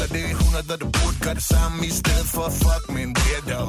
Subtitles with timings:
[0.00, 3.02] holder det i 100, du burde gøre det samme, i stedet for at fuck med
[3.08, 3.62] en weirdo.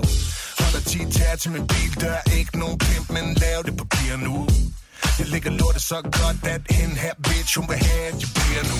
[0.62, 4.14] Holder 10 tær til min bil, der er ikke nogen pimp, men lav det papir
[4.28, 4.36] nu.
[5.20, 8.64] Jeg ligger lortet så godt, at hende her bitch, hun vil have, at jeg bliver
[8.72, 8.78] nu.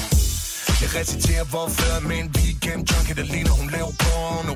[0.82, 4.54] Jeg reciterer hvorfor med en weekend junkie, der ligner hun laver porno.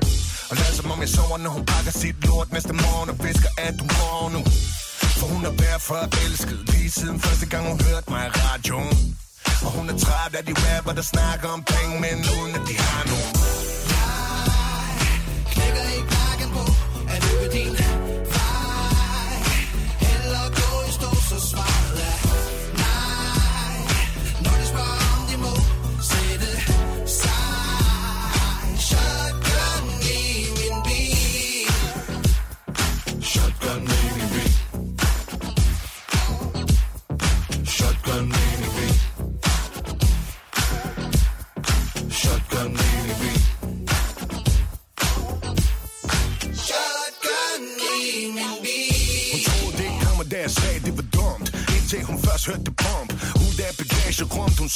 [0.50, 3.50] Og lader som om jeg sover, når hun pakker sit lort næste morgen og visker,
[3.68, 4.40] at hun går nu.
[5.18, 8.96] For hun er værd for elsket, lige siden første gang hun hørte mig i radioen.
[9.64, 12.74] Og hun er træt af de rapper, der snakker om penge, men uden at de
[12.78, 13.35] har nogen.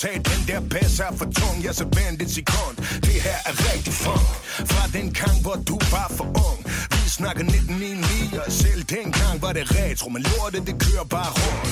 [0.01, 3.55] Sagde, den der bass er for tung Jeg så vent et sekund, det her er
[3.71, 4.29] rigtig funk.
[4.73, 6.61] Fra den gang, hvor du var for ung.
[7.05, 11.71] Vi snakker 1999, og selv dengang var det retro Men lortet, det kører bare rundt.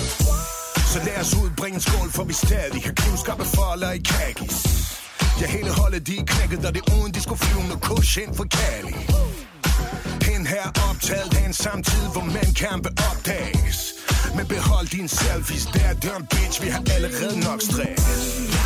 [0.92, 4.58] Så lad os udbringe en skål, for vi stadig har knivskarpe folder i kagis.
[5.40, 8.18] Ja, hele holdet, de er knækket, og det er uden, de skulle flyve med kush
[8.22, 8.96] ind for Cali.
[10.28, 12.78] Hen her optaget af en samtid, hvor mænd kan
[13.10, 13.78] opdages
[14.36, 18.57] men behold din selfies, der er en bitch, vi har allerede nok stress.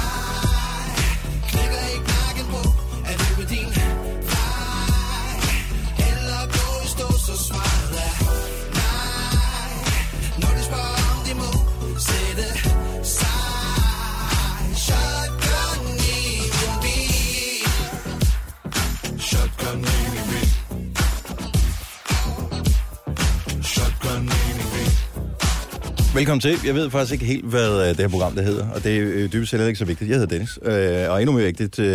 [26.22, 26.58] Velkommen til.
[26.64, 29.02] Jeg ved faktisk ikke helt, hvad øh, det her program det hedder, og det er
[29.04, 30.10] øh, dybest set ikke så vigtigt.
[30.10, 31.86] Jeg hedder Dennis, øh, og endnu mere vigtigt, øh,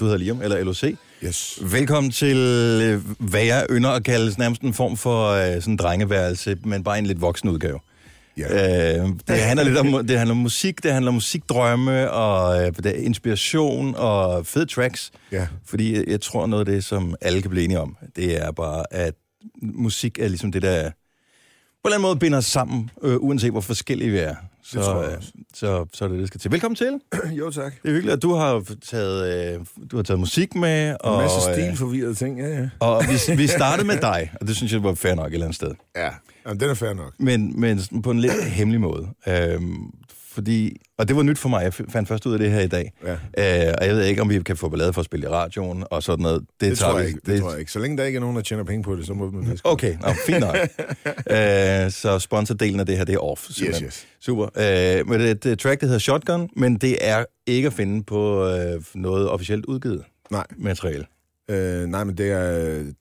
[0.00, 0.84] du hedder Liam, eller LOC.
[1.24, 1.58] Yes.
[1.62, 2.36] Velkommen til,
[2.82, 6.84] øh, hvad jeg ynder at kalde nærmest en form for øh, sådan en drengeværelse, men
[6.84, 7.80] bare en lidt voksen udgave.
[8.36, 8.98] Ja.
[8.98, 12.72] Øh, det handler lidt om, det handler om musik, det handler om musikdrømme, og øh,
[12.76, 15.12] det er inspiration og fede tracks.
[15.32, 15.46] Ja.
[15.66, 18.50] Fordi jeg, jeg tror, noget af det, som alle kan blive enige om, det er
[18.50, 19.14] bare, at
[19.62, 20.90] musik er ligesom det, der
[21.84, 24.34] eller anden måde binder os sammen, øh, uanset hvor forskellige vi er.
[24.62, 25.22] Så, tror jeg øh,
[25.54, 26.52] så, så er det det, skal til.
[26.52, 27.00] Velkommen til.
[27.38, 27.72] jo, tak.
[27.82, 30.96] Det er hyggeligt, at du har taget, øh, du har taget musik med.
[31.00, 32.68] Og, En masse øh, stilforvirrede ting, ja, ja.
[32.80, 35.46] og vi, vi startede med dig, og det synes jeg var fair nok et eller
[35.46, 35.74] andet sted.
[35.96, 36.10] Ja,
[36.46, 37.12] Jamen, den er fair nok.
[37.18, 39.08] Men, men på en lidt hemmelig måde.
[39.26, 39.76] Øhm,
[40.34, 42.66] fordi, og det var nyt for mig, jeg fandt først ud af det her i
[42.68, 42.92] dag.
[43.04, 43.12] Ja.
[43.12, 45.84] Øh, og jeg ved ikke, om vi kan få ballade for at spille i radioen
[45.90, 46.40] og sådan noget.
[46.60, 46.98] Det, Det, tror vi.
[46.98, 47.72] jeg ikke, det, tror jeg ikke.
[47.72, 49.60] Så længe der ikke er nogen, der tjener penge på det, så må man det.
[49.64, 50.56] Okay, nå, fint nok.
[51.36, 53.46] øh, så sponsordelen af det her, det er off.
[53.50, 53.86] simpelthen.
[53.86, 54.06] yes.
[54.20, 54.44] Super.
[54.44, 58.02] Øh, men det et øh, track, der hedder Shotgun, men det er ikke at finde
[58.04, 61.04] på øh, noget officielt udgivet Nej, materiale.
[61.50, 62.50] øh, nej, men det er,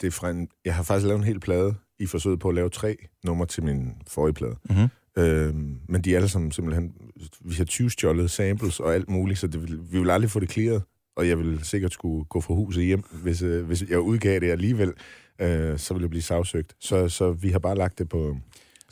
[0.01, 0.47] det er fra en...
[0.65, 3.63] Jeg har faktisk lavet en hel plade i forsøget på at lave tre numre til
[3.63, 4.55] min forrige plade.
[4.69, 4.87] Mhm.
[5.17, 5.55] Øh,
[5.89, 6.93] men de er alle sammen simpelthen...
[7.41, 10.39] Vi har 20 stjålet samples og alt muligt, så det vil, vi vil aldrig få
[10.39, 10.83] det clearet.
[11.15, 14.51] Og jeg vil sikkert skulle gå fra huset hjem, hvis, øh, hvis jeg udgav det
[14.51, 14.93] alligevel.
[15.41, 16.75] Øh, så vil jeg blive sagsøgt.
[16.79, 18.37] Så, så vi har bare lagt det på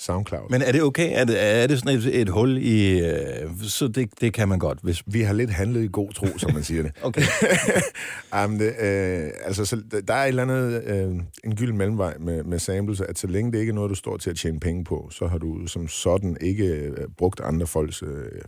[0.02, 0.50] SoundCloud.
[0.50, 1.10] Men er det okay?
[1.14, 3.00] Er det, er det sådan et, et hul i...
[3.00, 5.04] Øh, så det, det kan man godt, hvis...
[5.06, 6.92] Vi har lidt handlet i god tro, som man siger det.
[7.04, 7.22] Okay.
[8.34, 12.44] Jamen, det, øh, altså, så, der er et eller andet, øh, en gylden mellemvej med,
[12.44, 14.84] med samples, at så længe det ikke er noget, du står til at tjene penge
[14.84, 18.42] på, så har du som sådan ikke øh, brugt andre folks øh,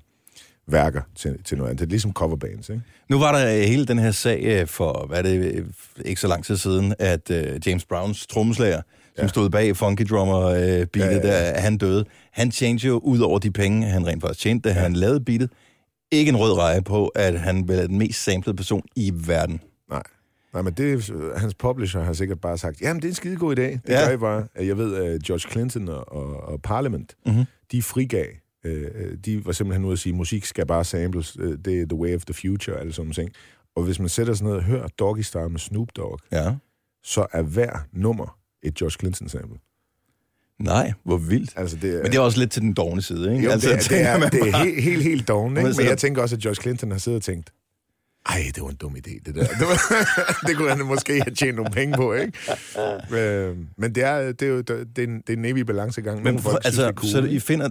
[0.67, 1.79] værker til, til noget andet.
[1.79, 2.81] Det er ligesom coverbands, ikke?
[3.09, 5.65] Nu var der øh, hele den her sag øh, for, hvad er det, øh,
[6.05, 8.81] ikke så lang tid siden, at øh, James Browns trommeslager,
[9.15, 9.27] som Ja.
[9.27, 10.57] stod bag Funky Drummer øh,
[10.87, 11.53] beatet, Ja, ja, ja.
[11.53, 14.73] der han døde, han tjente jo ud over de penge, han rent faktisk tjente, da
[14.73, 15.49] han lavede beatet,
[16.11, 19.61] ikke en rød reje på, at han vel er den mest samplede person i verden.
[19.89, 20.03] Nej.
[20.53, 23.57] Nej, men det, hans publisher har sikkert bare sagt, jamen det er en skide god
[23.59, 23.61] idé.
[23.61, 23.93] Det Ja.
[23.93, 24.01] ja.
[24.03, 24.47] gør jeg bare.
[24.59, 27.43] Jeg ved, at George Clinton og, og, og Parliament, Mhm.
[27.71, 28.25] de frigav.
[28.65, 31.37] Øh, de var simpelthen ude at sige, musik skal bare samples.
[31.39, 33.31] Øh, Det er the way of the future, alle sådan nogle ting.
[33.75, 36.55] Og hvis man sætter sig ned og hører Doggy Star med Snoop Dogg, Ja.
[37.03, 39.59] så er hver nummer et George Clinton-sample.
[40.59, 41.51] Nej, hvor vildt.
[41.55, 43.45] Altså, det, Men det er også lidt til den dogne side, ikke?
[43.45, 45.63] jo, altså, det, er, det, er, det er bare- helt, helt, helt Man ikke?
[45.63, 47.49] Men sidder- jeg tænker også, at George Clinton har siddet og tænkt,
[48.29, 49.43] ej, det var en dum idé, det der.
[49.59, 52.31] Det, var, det kunne han måske have tjent nogle penge på, ikke?
[53.11, 56.23] Øh, men det er, det er jo det er en, det er en evig balancegang.
[56.23, 57.69] Men for, folk synes, altså, det er cool, så I finder,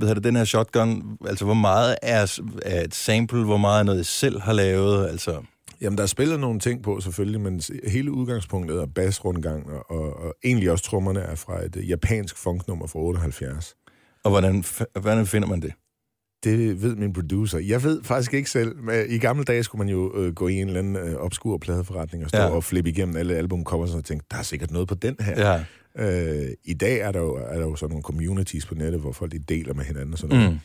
[0.00, 3.84] hedder det, den her shotgun, altså hvor meget er, er et sample, hvor meget er
[3.84, 5.42] noget, I selv har lavet, altså...
[5.80, 10.16] Jamen, der er spillet nogle ting på, selvfølgelig, men hele udgangspunktet er bassrundgang, og, og,
[10.16, 13.74] og egentlig også trommerne er fra et øh, japansk funknummer fra 78.
[14.24, 14.64] Og hvordan,
[15.00, 15.72] hvordan finder man det?
[16.44, 17.58] Det ved min producer.
[17.58, 18.76] Jeg ved faktisk ikke selv.
[18.76, 21.58] Men I gamle dage skulle man jo øh, gå i en eller anden øh, obskur
[21.58, 22.48] pladeforretning og stå Ja.
[22.48, 25.64] og flippe igennem alle albumcovers og tænke, der er sikkert noget på den her.
[25.96, 26.44] Ja.
[26.44, 29.12] Øh, I dag er der, jo, er der jo sådan nogle communities på nettet, hvor
[29.12, 30.60] folk de deler med hinanden og sådan noget.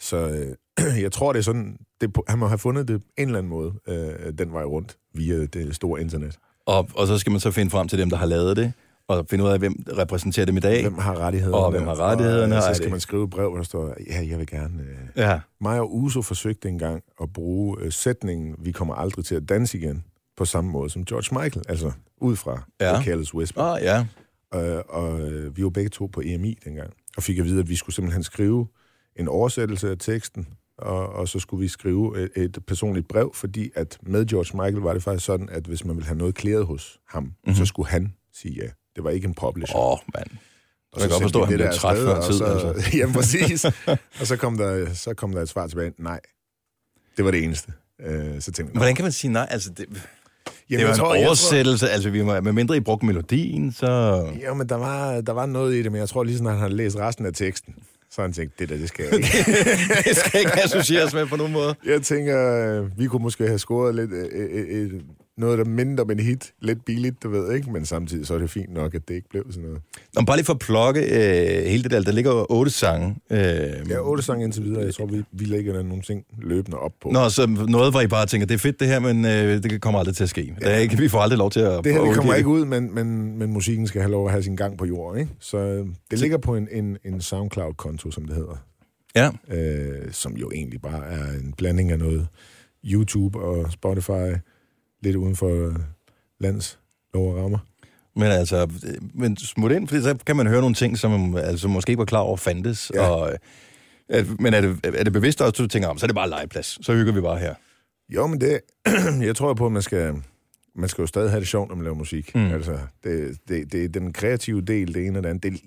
[0.00, 0.56] Så øh,
[1.04, 3.72] jeg tror, det er sådan, det, han må have fundet det en eller anden måde,
[3.88, 6.38] øh, den vej rundt, via det store internet.
[6.66, 8.72] Og, og så skal man så finde frem til dem, der har lavet det,
[9.08, 10.82] og finde ud af, hvem repræsenterer dem i dag.
[10.82, 11.56] Hvem har rettighederne?
[11.56, 13.56] Og hvem har rettighederne, Og, og øh, er så skal man skrive et brev, hvor
[13.56, 14.82] der står, ja, jeg vil gerne...
[14.82, 14.96] Øh.
[15.16, 15.40] Ja.
[15.60, 19.78] Mig og Uso forsøgte engang at bruge øh, sætningen, vi kommer aldrig til at danse
[19.78, 20.04] igen,
[20.36, 22.94] på samme måde som George Michael, altså ud fra Ja.
[22.94, 23.02] ja.
[23.02, 23.62] Careless Whisper.
[23.62, 24.06] Ah, ja.
[24.54, 27.68] Øh, og øh, vi var begge to på EMI dengang, og fik at vide, at
[27.68, 28.66] vi skulle simpelthen skrive
[29.16, 30.46] en oversættelse af teksten,
[30.78, 34.82] og, og så skulle vi skrive et, et personligt brev, fordi at med George Michael
[34.82, 37.54] var det faktisk sådan, at hvis man ville have noget klæret hos ham, mm-hmm.
[37.54, 38.68] så skulle han sige ja.
[38.96, 39.76] Det var ikke en publisher.
[39.78, 40.26] Åh, oh, mand.
[40.92, 42.90] Og Jeg kan godt forstå, at han blev der træt før og tid, Så, altså.
[42.98, 43.64] Jamen præcis.
[44.20, 45.92] og så kom, der, så kom der et svar tilbage.
[45.98, 46.20] Nej,
[47.16, 47.72] det var det eneste.
[48.00, 49.46] Øh, så tænkte jeg, Hvordan kan man sige nej?
[49.50, 50.00] Altså, det, jamen,
[50.70, 51.88] det jeg en tror- jeg tror- oversættelse.
[51.90, 53.86] Altså, vi må, med mindre I brugte melodien, så...
[54.46, 56.52] Jo, men der var, der var noget i det, men jeg tror lige sådan, at
[56.52, 57.74] han havde læst resten af teksten.
[58.16, 59.28] Så han tænkte, det der, det skal jeg ikke.
[60.04, 61.74] det skal ikke associeres med på nogen måde.
[61.86, 62.38] jeg tænker,
[62.82, 65.00] øh, vi kunne måske have scoret lidt, øh, øh, øh,
[65.38, 66.52] noget, der mindre om en hit.
[66.62, 67.70] Lidt billigt, du ved, ikke?
[67.72, 69.82] Men samtidig så er det fint nok, at det ikke blev sådan noget.
[70.14, 72.02] Nå, bare lige for at plukke øh, hele det der.
[72.02, 73.16] Der ligger jo otte sange.
[73.30, 73.38] Øh,
[73.90, 74.84] Ja, otte sange indtil videre.
[74.84, 77.08] Jeg tror, vi, vi lægger der nogle ting løbende op på.
[77.10, 79.80] Nå, så noget, hvor I bare tænker, det er fedt det her, men øh, det
[79.80, 80.54] kommer aldrig til at ske.
[80.60, 80.66] Ja.
[80.66, 81.84] Det er ikke, vi får aldrig lov til at...
[81.84, 84.42] Det her det kommer ikke ud, men, men, men musikken skal have lov at have
[84.42, 85.20] sin gang på jorden.
[85.20, 85.32] Ikke?
[85.40, 88.56] Så øh, det ligger på en, en, en SoundCloud-konto, som det hedder.
[89.16, 92.26] Ja, Øh, som jo egentlig bare er en blanding af noget
[92.84, 94.34] YouTube og Spotify,
[95.02, 95.74] lidt uden for øh,
[96.40, 96.78] lands
[97.14, 97.58] lov og rammer.
[98.16, 98.56] men altså,
[98.86, 101.98] øh, men smut ind, fordi så kan man høre nogle ting, som altså, måske ikke
[101.98, 102.92] var klar over fandtes.
[102.94, 103.08] Ja.
[103.08, 103.38] Og, øh,
[104.08, 106.14] at, men er det, er det bevidst også, at du tænker om, så er det
[106.14, 106.86] bare legeplads.
[106.86, 107.54] Så hygger vi bare her.
[108.08, 108.60] Jo, men det,
[109.28, 110.14] jeg tror på, at man skal,
[110.74, 112.34] man skal jo stadig have det sjovt, når man laver musik.
[112.34, 112.40] Mm.
[112.40, 112.46] Mm.
[112.50, 115.42] Altså, det, det, det er den kreative del, det ene og det andet.
[115.42, 115.58] Det er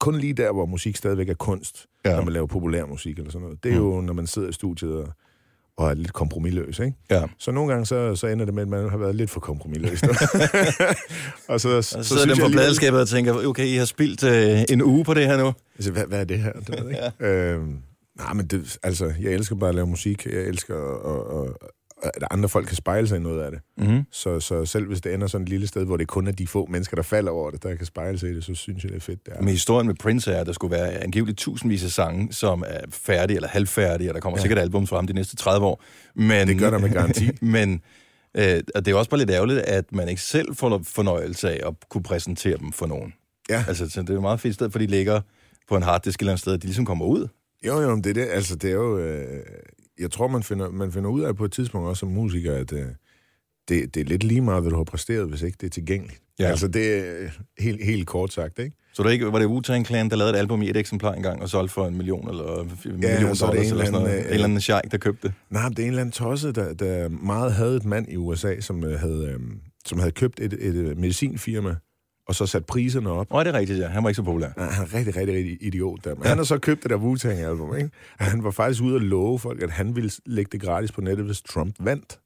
[0.00, 2.16] kun lige der, hvor musik stadigvæk er kunst, Ja.
[2.16, 3.64] når man laver populær musik eller sådan noget.
[3.64, 5.12] Det er jo, når man sidder i studiet og,
[5.76, 6.92] og er lidt kompromilløs, ikke?
[7.10, 7.22] Ja.
[7.38, 10.02] Så nogle gange, så, så ender det med, at man har været lidt for kompromilløs.
[11.48, 14.24] og så, Og så, så, sidder dem alligevel- pladeskabet og tænker, okay, I har spildt
[14.24, 15.52] øh, en uge på det her nu.
[15.76, 16.52] Altså, hvad, hvad er det her?
[16.52, 17.26] Det ved jeg ikke.
[17.54, 17.76] øhm,
[18.18, 20.26] nej, men det, altså, jeg elsker bare at lave musik.
[20.26, 21.68] Jeg elsker, at, at, at,
[22.02, 23.60] at andre folk kan spejle sig i noget af det.
[23.76, 24.02] Mm-hmm.
[24.12, 26.46] Så, så selv hvis det ender sådan et lille sted, hvor det kun er de
[26.46, 28.90] få mennesker, der falder over det, der kan spejle sig i det, så synes jeg,
[28.90, 29.26] det er fedt.
[29.26, 29.40] Det er.
[29.40, 32.80] Men historien med Prince er, at der skulle være angiveligt tusindvis af sange, som er
[32.90, 34.42] færdige eller halvfærdige, og der kommer ja.
[34.42, 35.82] Sikkert album frem de næste 30 år.
[36.14, 37.30] Men, Det gør der med garanti.
[37.56, 37.82] men
[38.36, 41.68] øh, og det er også bare lidt ærgerligt, at man ikke selv får fornøjelse af
[41.68, 43.12] at kunne præsentere dem for nogen.
[43.50, 43.64] Ja.
[43.68, 45.20] Altså, så det er et meget fint sted, for de ligger
[45.68, 47.28] på en harddisk eller andet sted, at de ligesom kommer ud.
[47.66, 48.28] Jo, jo, men det er det.
[48.30, 48.98] Altså, det er jo...
[48.98, 49.42] Øh,
[49.98, 52.72] jeg tror, man finder, man finder ud af på et tidspunkt også som musiker, at
[52.72, 52.86] øh,
[53.68, 56.20] det, det er lidt lige meget, hvad du har præsteret, hvis ikke det er tilgængeligt.
[56.38, 56.44] Ja.
[56.44, 56.50] Ja.
[56.50, 58.76] Altså, det er helt, helt kort sagt, ikke?
[58.92, 61.42] Så det ikke, var det Wu-Tang Clan, der lavede et album i et eksemplar engang,
[61.42, 64.08] og solgte for en million eller en million så er det dollars, eller sådan noget.
[64.08, 65.34] anden, En eller anden sheik, der købte det.
[65.50, 68.60] Nej, det er en eller anden tosse, der, der meget havde et mand i USA,
[68.60, 69.40] som øh, havde, øh,
[69.86, 71.76] som havde købt et, et, et medicinfirma,
[72.28, 73.26] og så sat priserne op.
[73.30, 73.86] Åh, det er rigtigt, ja.
[73.88, 74.48] Han var ikke så populær.
[74.56, 76.14] Nej, han er rigtig, rigtig, rigtig idiot der.
[76.14, 76.28] Men ja.
[76.28, 77.90] han har så købt det der Wu-Tang-album, ikke?
[78.18, 81.00] Og han var faktisk ude at love folk, at han ville lægge det gratis på
[81.00, 82.18] nettet, hvis Trump vandt.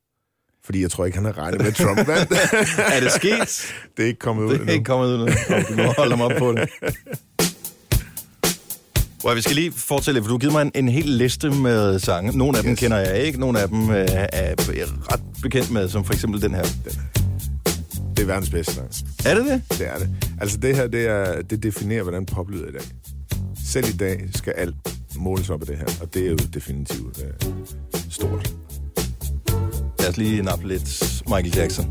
[0.65, 2.33] Fordi jeg tror ikke, han har regnet med, at Trump vandt.
[2.97, 3.73] er det sket?
[3.97, 4.73] det er ikke kommet ud Det er endnu.
[4.73, 5.27] ikke kommet ud nu.
[5.77, 6.69] Du må holde mig op på det.
[9.25, 11.99] Well, vi skal lige fortælle, for du har givet mig en, en hel liste med
[11.99, 12.39] sange.
[12.39, 12.79] Nogle af dem Yes.
[12.81, 14.57] kender jeg ikke, nogle af dem øh, er jeg
[15.13, 16.65] ret bekendt med, som for eksempel den her.
[18.21, 18.91] Det er verdens bedste sang.
[19.25, 19.79] Er det det?
[19.79, 20.09] Det er det.
[20.41, 22.81] Altså det her, det, er, det definerer, hvordan pop lyder i dag.
[23.67, 24.75] Selv i dag skal alt
[25.17, 27.51] måles op af det her, og det er jo definitivt øh,
[28.11, 28.55] stort.
[29.99, 31.87] Lad os lige nappe lidt Michael Jackson.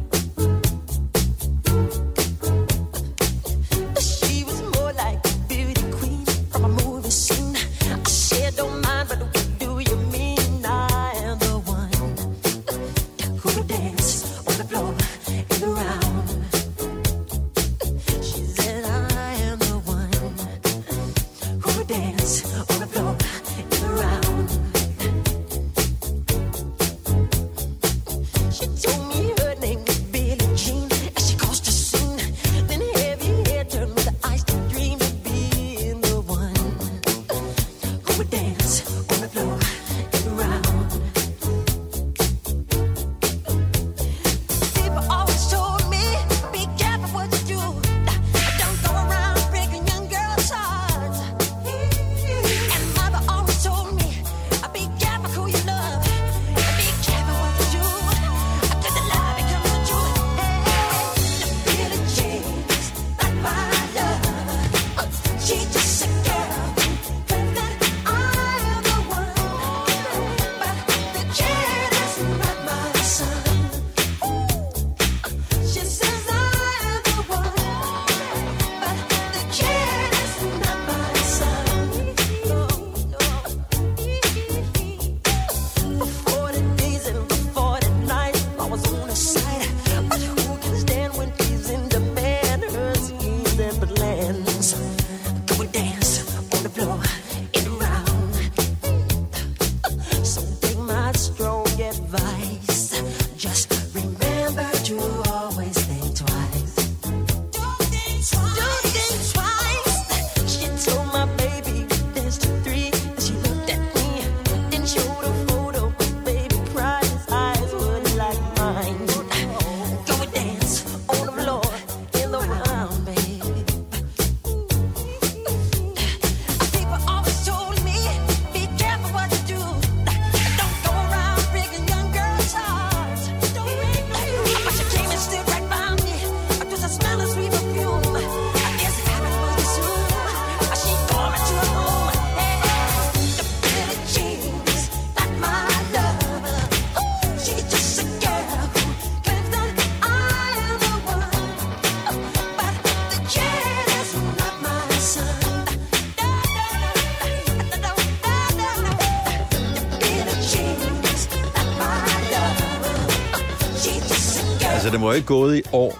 [165.19, 165.99] Det gået i år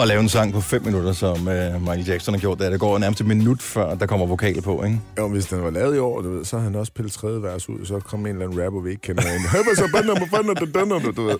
[0.00, 2.58] at lave en sang på 5 minutter, som uh, Michael Jackson har gjort.
[2.58, 5.00] Det, går nærmest et minut før, der kommer vokal på, ikke?
[5.18, 7.42] Jo, hvis den var lavet i år, du ved, så har han også pillet tredje
[7.42, 9.48] vers ud, så kom en eller anden rapper, vi ikke kender ind.
[9.48, 11.38] Høber så bænder på fanden, du dønner, du ved.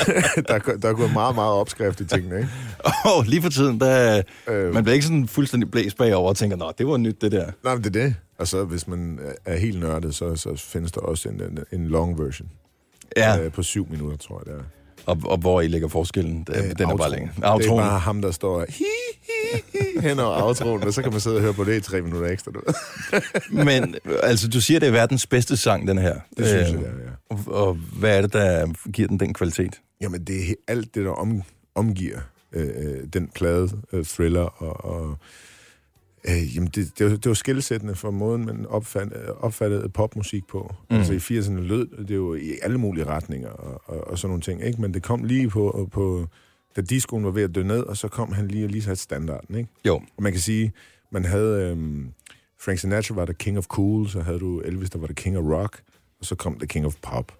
[0.48, 2.48] der, der er gået meget, meget opskrift i tingene, ikke?
[3.16, 4.74] Og lige for tiden, der, Øh.
[4.74, 7.50] man bliver ikke sådan fuldstændig blæst bagover og tænker, nå, det var nyt, det der.
[7.64, 8.14] Nej, men det er det.
[8.38, 11.88] Og så hvis man er helt nørdet, så, så findes der også en, en, en
[11.88, 12.48] long version.
[13.16, 14.64] Ja, Øh, på syv minutter, tror jeg, det er.
[15.06, 17.12] Og, og hvor I lægger forskellen, det, Øh, den er bare outroen.
[17.12, 17.32] længere.
[17.36, 17.82] Det er Outroen.
[17.82, 18.84] bare ham, der står hi,
[19.22, 21.80] hi, hi, hen over outroen, og så kan man sidde og høre på det i
[21.80, 22.50] tre minutter ekstra.
[22.52, 22.60] Du.
[23.64, 26.14] Men altså, du siger, det er verdens bedste sang, den her.
[26.36, 26.92] Det synes jeg, Øh, det er,
[27.30, 27.36] ja.
[27.54, 29.80] og, og hvad er det, der giver den den kvalitet?
[30.00, 31.42] Jamen, det er alt det, der om,
[31.74, 32.18] omgiver
[32.52, 35.18] øh, øh, den plade, øh, thriller, og, og
[36.28, 40.46] øh, jamen, det, det, var, det var skældsættende for måden, man opfand, øh, opfattede popmusik
[40.46, 40.74] på.
[40.90, 40.96] Mm.
[40.96, 44.42] Altså i 80'erne lød det jo i alle mulige retninger, og, og, og sådan nogle
[44.42, 44.80] ting, ikke?
[44.80, 46.26] Men det kom lige på, på
[46.76, 49.02] da discoen var ved at dø ned, og så kom han lige og lige satte
[49.02, 49.70] standarden, ikke?
[49.86, 50.72] Jo, Og man kan sige,
[51.12, 52.12] man havde øhm,
[52.60, 55.38] Frank Sinatra var the king of cool, så havde du Elvis, der var the king
[55.38, 55.82] of rock,
[56.20, 57.32] og så kom the king of pop.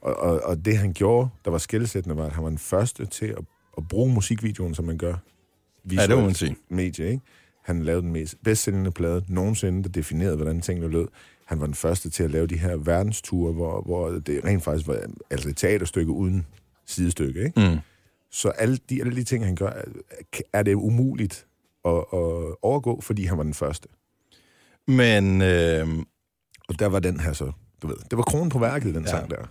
[0.00, 3.06] Og, og, og det han gjorde, der var skældsættende, var, at han var den første
[3.06, 3.44] til at,
[3.78, 5.14] at bruge musikvideoen, som man gør.
[5.92, 6.56] Ja, det må man sige.
[6.68, 7.22] Medie, ikke?
[7.62, 11.08] Han lavede den mest bedstsælgende plade nogensinde, der definerede, hvordan tingene lød.
[11.44, 14.88] Han var den første til at lave de her verdensture, hvor, hvor det rent faktisk
[14.88, 15.00] var
[15.30, 16.46] altså et teaterstykke uden
[16.86, 17.60] sidestykke, ikke?
[17.70, 17.78] Mm.
[18.30, 19.72] Så alle de, alle de ting, han gør,
[20.52, 21.46] er- det umuligt
[21.84, 23.88] at, at overgå, fordi han var den første.
[24.86, 25.88] Men, øh,
[26.68, 27.52] Og der var den her så,
[27.82, 29.10] du ved, det var kronen på værket, den Ja.
[29.10, 29.16] ja.
[29.16, 29.46] sang der.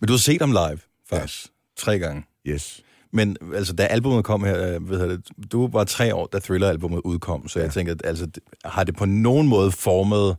[0.00, 0.78] men du har set ham live,
[1.10, 1.46] faktisk.
[1.76, 2.24] Tre gange.
[2.46, 2.84] Yes.
[3.12, 5.18] Men altså, da albumet kom her, øh, ved jeg,
[5.52, 7.64] du var tre år, da Thriller-albumet udkom, så ja.
[7.64, 8.28] jeg tænker, at, altså,
[8.64, 10.36] har det på nogen måde formet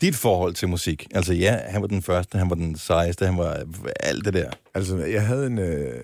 [0.00, 1.06] dit forhold til musik?
[1.14, 3.62] Altså ja, han var den første, han var den sejeste, han var
[4.00, 4.50] alt det der.
[4.74, 6.02] Altså, jeg havde en, øh,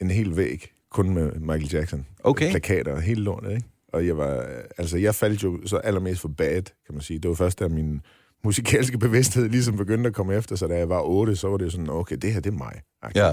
[0.00, 2.06] en hel væg, kun med Michael Jackson.
[2.24, 2.50] Okay.
[2.50, 3.64] Plakater og hele lortet, ikke?
[3.92, 7.18] Og jeg var, øh, altså, jeg faldt jo så allermest for bad, kan man sige.
[7.18, 8.00] Det var først, da min
[8.44, 11.72] musikalske bevidsthed ligesom begyndte at komme efter, så da jeg var otte, så var det
[11.72, 12.80] sådan, okay, det her, det er mig.
[13.14, 13.32] Ja.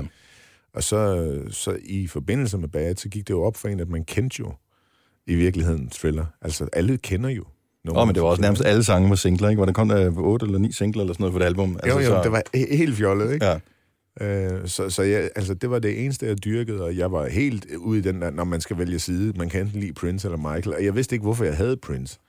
[0.74, 3.90] Og så, så i forbindelse med Bad, så gik det jo op for en, at
[3.90, 4.54] man kendte jo
[5.28, 6.26] i virkeligheden Thriller.
[6.42, 7.44] Altså, alle kender jo.
[7.90, 9.58] Åh, men det var også nærmest alle sange med singler, ikke?
[9.60, 11.80] Hvor der kom der otte eller ni singler eller sådan noget for det album.
[11.84, 13.46] Altså, jo, jo, så, det var he- helt fjollet, ikke?
[13.46, 13.60] Ja.
[14.22, 17.66] Øh, så så jeg, altså, det var det eneste, jeg dyrkede, og jeg var helt
[17.78, 19.34] ude i den der, når man skal vælge side.
[19.38, 22.20] Man kan enten lide Prince eller Michael, og jeg vidste ikke, hvorfor jeg havde Prince.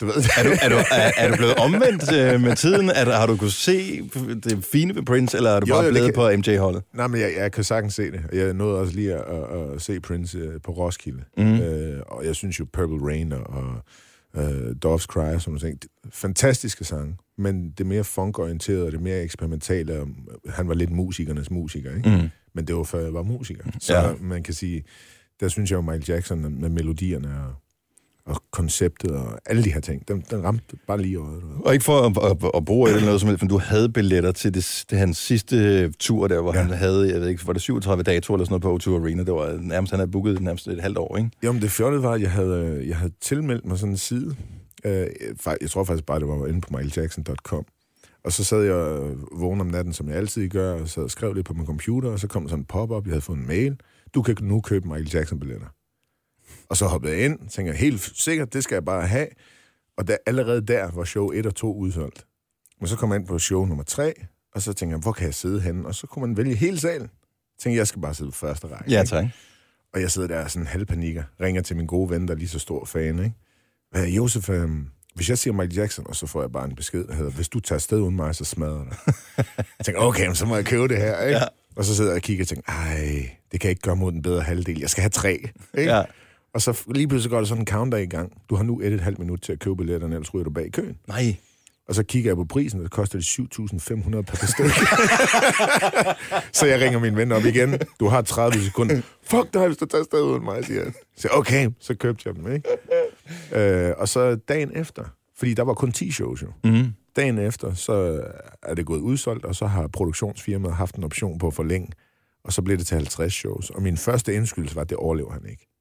[0.00, 2.90] Du ved, Er du, er, du, er, er du blevet omvendt øh, med tiden?
[2.90, 4.02] Er, der- har du kunnet se
[4.44, 6.82] det fine ved Prince, eller er du Jo, bare jo, blevet kan- på MJ-holdet?
[6.94, 8.20] Nej, men jeg, jeg kan sagtens se det.
[8.32, 11.22] Jeg nåede også lige at, at, at se Prince øh, på Roskilde.
[11.36, 11.46] Mhm.
[11.46, 11.60] Mm.
[11.60, 13.74] Øh, og jeg synes jo Purple Rain og, og
[14.42, 15.80] øh, Doves Cry og sådan nogle ting.
[16.12, 20.00] Fantastiske sange, men det mere funkorienterede og det mere eksperimentale.
[20.00, 20.08] og
[20.48, 22.08] Han var lidt musikernes musiker, ikke?
[22.10, 22.28] Mm.
[22.54, 23.64] Men det var før jeg var musiker.
[23.80, 24.08] Så Ja.
[24.08, 24.14] ja.
[24.20, 24.84] man kan sige,
[25.40, 27.54] der synes jeg jo Michael Jackson med melodierne og,
[28.26, 31.42] og konceptet og alle de her ting, den, den ramte bare lige øjet.
[31.64, 34.32] Og ikke for at, at, at bruge eller noget som helst, men du havde billetter
[34.32, 36.62] til, det, til hans sidste tur der, hvor ja.
[36.62, 39.24] Han havde, jeg ved ikke, var det 37 datoer eller sådan noget på O2 Arena?
[39.24, 41.30] Det var nærmest, han havde booket nærmest et halvt år, ikke?
[41.42, 44.36] Jo, men det fjollede var, at jeg havde, jeg havde tilmeldt mig sådan en side.
[44.84, 45.06] Øh,
[45.60, 47.64] jeg tror faktisk bare, det var inde på michaeljackson.com.
[48.24, 51.34] Og så sad jeg øh, vågen om natten, som jeg altid gør, og så skrev
[51.34, 53.76] det på min computer, og så kom sådan en pop-up, jeg havde fået en mail.
[54.14, 55.66] Du kan nu købe Michael Jackson-billetter.
[56.70, 59.26] Og så hoppede jeg ind, tænkte jeg, helt sikkert, det skal jeg bare have.
[59.96, 62.26] Og der, allerede der var show 1 og 2 udsolgt.
[62.80, 64.14] Men så kom jeg ind på show nummer 3,
[64.54, 65.86] og så tænkte jeg, hvor kan jeg sidde henne?
[65.86, 67.02] Og så kunne man vælge hele salen.
[67.02, 68.92] Jeg tænkte, jeg skal bare sidde på første række.
[68.92, 69.10] Ja, ikke?
[69.10, 69.24] tak.
[69.94, 72.58] Og jeg sidder der sådan halvpanikker, ringer til min gode ven, der er lige så
[72.58, 73.34] stor fan, ikke?
[73.96, 74.68] Øh, Josef, øh,
[75.14, 77.48] hvis jeg siger Michael Jackson, og så får jeg bare en besked, der hedder, hvis
[77.48, 79.14] du tager afsted uden mig, så smadrer jeg dig.
[79.78, 81.38] jeg tænker, okay, så må jeg købe det her, ikke?
[81.38, 81.44] Ja.
[81.76, 84.22] Og så sidder jeg og kigger og tænker, ej, det kan ikke gøre mod den
[84.22, 84.80] bedre halvdel.
[84.80, 85.32] Jeg skal have tre,
[85.78, 85.90] ikke?
[85.90, 86.02] Ja.
[86.54, 88.32] Og så lige pludselig går der sådan en counter i gang.
[88.50, 90.72] Du har nu et et halvt minut til at købe billetterne, ellers ryger du bag
[90.72, 90.98] køen.
[91.08, 91.36] Nej.
[91.88, 94.74] Og så kigger jeg på prisen, og det koster det 7.500 per stykke.
[96.58, 97.78] så jeg ringer min ven op igen.
[98.00, 99.00] Du har 30 sekunder.
[99.22, 100.92] Fuck dig, hvis du tager afsted uden mig, siger jeg.
[101.16, 102.68] Så okay, så købte jeg dem, ikke?
[103.88, 105.04] Øh, og så dagen efter,
[105.36, 106.48] fordi der var kun 10 shows jo.
[106.64, 106.92] Mm.
[107.16, 108.22] Dagen efter, så
[108.62, 111.88] er det gået udsolgt, og så har produktionsfirmaet haft en option på at forlænge,
[112.44, 113.70] og så blev det til 50 shows.
[113.70, 115.73] Og min første indskyldelse var, at det overlever han ikke.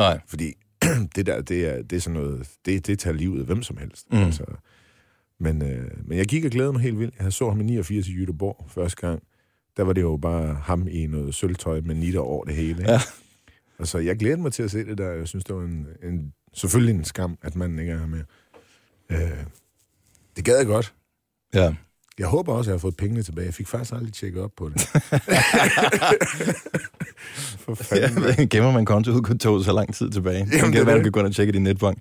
[0.00, 0.20] Nej.
[0.26, 0.52] Fordi
[1.16, 3.76] det der, det er, det er sådan noget, det, det tager livet af hvem som
[3.76, 4.12] helst.
[4.12, 4.18] Mm.
[4.18, 4.44] Altså,
[5.38, 7.14] men, øh, men jeg gik og glædede mig helt vildt.
[7.20, 9.22] Jeg så ham i 89 i Jødeborg første gang.
[9.76, 12.70] Der var det jo bare ham i noget sølvtøj med nitter over det hele.
[12.78, 12.92] Ikke?
[12.92, 13.00] Ja.
[13.78, 15.10] Altså, jeg glædede mig til at se det der.
[15.10, 18.22] Jeg synes, det var en, en, selvfølgelig en skam, at manden ikke er her med.
[19.10, 19.44] Øh,
[20.36, 20.94] det gad jeg godt.
[21.54, 21.74] Ja.
[22.20, 23.46] Jeg håber også, at jeg har fået pengene tilbage.
[23.46, 24.80] Jeg fik faktisk aldrig tjekket op på det.
[27.64, 28.24] For fanden.
[28.38, 30.36] Ja, gemmer man kontoudkodet så lang tid tilbage.
[30.38, 31.04] Jamen, det det er kan være, du det.
[31.04, 31.98] kan gå ind og tjekke din netbank.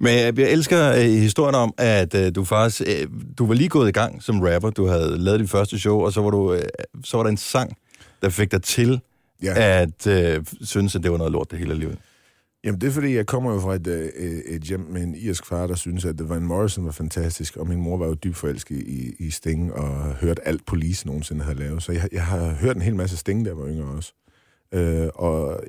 [0.00, 3.68] Men jeg, jeg elsker øh, historien om, at øh, du faktisk, øh, du var lige
[3.68, 4.70] gået i gang som rapper.
[4.70, 6.62] Du havde lavet dit første show, og så var, du, øh,
[7.04, 7.76] så var der en sang,
[8.22, 9.00] der fik dig til
[9.42, 9.80] ja.
[9.80, 11.98] at øh, synes, at det var noget lort det hele livet.
[12.64, 15.14] Jamen, det er fordi, jeg kommer jo fra et, øh, et, et hjem med en
[15.14, 18.36] irsk far, der synes, at Van Morrison var fantastisk, og min mor var jo dybt
[18.36, 21.82] forelsket i, i Sting, og hørt alt Police nogensinde havde lavet.
[21.82, 24.12] Så jeg, jeg har hørt en hel masse Sting, der var yngre også.
[24.74, 25.62] Øh, og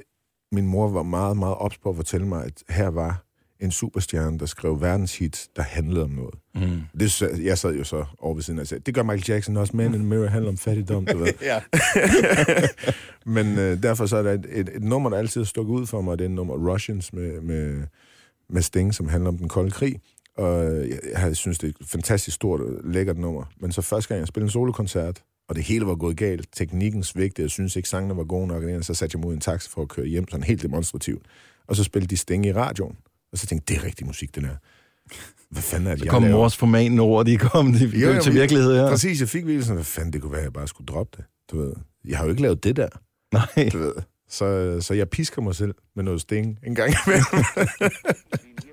[0.51, 3.25] min mor var meget, meget ops på at fortælle mig, at her var
[3.61, 6.35] en superstjerne, der skrev verdenshits, der handlede om noget.
[6.55, 6.81] Mm.
[6.99, 9.77] Det, jeg sad jo så over ved siden og sagde, det gør Michael Jackson også,
[9.77, 11.33] Man in the Mirror handler om fattigdom, du ved.
[13.35, 16.01] Men øh, derfor så er der et, et, et nummer, der altid stukket ud for
[16.01, 17.83] mig, det er nummer Russians med, med,
[18.49, 19.99] med Sting, som handler om den kolde krig.
[20.37, 23.43] Og jeg, jeg synes, det er et fantastisk stort og lækkert nummer.
[23.59, 27.03] Men så første gang, jeg spillede en solokoncert, og det hele var gået galt, teknikken
[27.03, 29.69] svigtede, jeg synes ikke, sangene var gode nok, og så satte jeg mod en taxa
[29.71, 31.25] for at køre hjem, sådan helt demonstrativt.
[31.67, 32.95] Og så spillede de Sting i radioen.
[33.31, 34.55] Og så tænkte jeg, det er rigtig musik, den her.
[35.49, 36.37] Hvad fanden er det, Så jeg kom laver?
[36.37, 38.89] mors formanende ord, de kom de Jo, jo, til virkelighed her.
[38.89, 41.17] Præcis, jeg fik virkelig sådan, hvad fanden, det kunne være, at jeg bare skulle droppe
[41.17, 41.25] det.
[41.51, 41.73] Du ved.
[42.05, 42.87] Jeg har jo ikke lavet det der.
[43.33, 43.69] Nej.
[43.73, 43.93] Du ved.
[44.29, 47.25] Så, så jeg pisker mig selv med noget sting en gang imellem.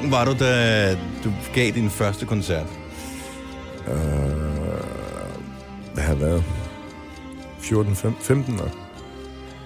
[0.00, 0.92] ung var du, da
[1.24, 2.66] du gav din første koncert?
[3.88, 3.94] Øh,
[5.94, 6.44] hvad har været?
[7.60, 8.70] 14, 15, 15 år.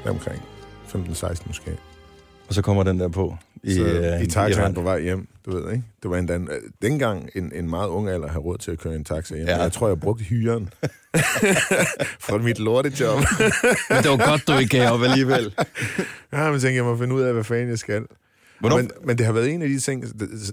[0.04, 0.42] Deromkring.
[0.94, 1.76] 15-16 måske.
[2.48, 3.36] Og så kommer den der på.
[3.62, 5.84] I, så øh, i taxaen på vej hjem, du ved, ikke?
[6.02, 8.70] Det var endda en, øh, dengang en, en meget ung alder at have råd til
[8.70, 9.46] at køre en taxa hjem.
[9.46, 9.56] Ja.
[9.56, 9.62] Ja.
[9.62, 10.70] Jeg tror, jeg brugte hyren
[12.26, 13.18] fra mit lortejob.
[13.90, 15.54] Men det var godt, du ikke gav op alligevel.
[16.32, 18.06] ja, men tænkte, jeg må finde ud af, hvad fanden jeg skal.
[18.68, 18.76] Hvornår?
[18.82, 20.04] Men, men det har været en af de ting,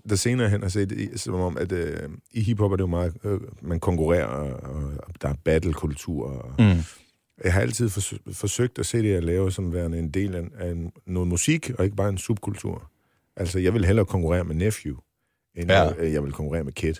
[0.10, 3.14] der, senere hen har set, som om, at øh, i hiphop er det jo meget,
[3.24, 4.64] øh, man konkurrerer, og,
[4.98, 6.26] og der er battle-kultur.
[6.30, 6.82] Og, Mm.
[7.44, 10.72] Jeg har altid forsø- forsøgt at se det, jeg laver, som værende en del af,
[10.72, 12.90] en, noget musik, og ikke bare en subkultur.
[13.36, 14.96] Altså, jeg vil hellere konkurrere med Nephew,
[15.56, 15.84] end Ja.
[15.84, 15.94] ja.
[16.04, 16.94] jeg, jeg vil konkurrere med Kid.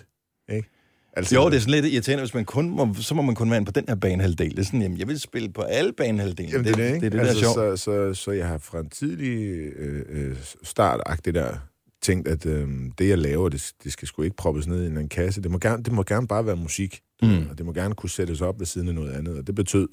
[0.52, 0.68] Ikke?
[1.16, 3.50] Altså, Jo, det er sådan lidt irriterende, hvis man kun må, så må man kun
[3.50, 4.50] være inde på den her banehalvdel.
[4.50, 6.48] Det er sådan, jamen, jeg vil spille på alle banehalvdele.
[6.52, 7.00] Jamen, det, er det, ikke?
[7.00, 7.78] det, er det altså, der er sjovt.
[7.80, 9.38] Så, så, så jeg har fra en tidlig
[9.76, 11.56] øh, øh, start det der
[12.02, 15.08] tænkt, at øh, det, jeg laver, det, det skal sgu ikke proppes ned i en
[15.08, 15.42] kasse.
[15.42, 17.00] Det må gerne, det må gerne bare være musik.
[17.22, 17.46] Mm.
[17.50, 19.38] Og det må gerne kunne sættes op ved siden af noget andet.
[19.38, 19.88] Og det betød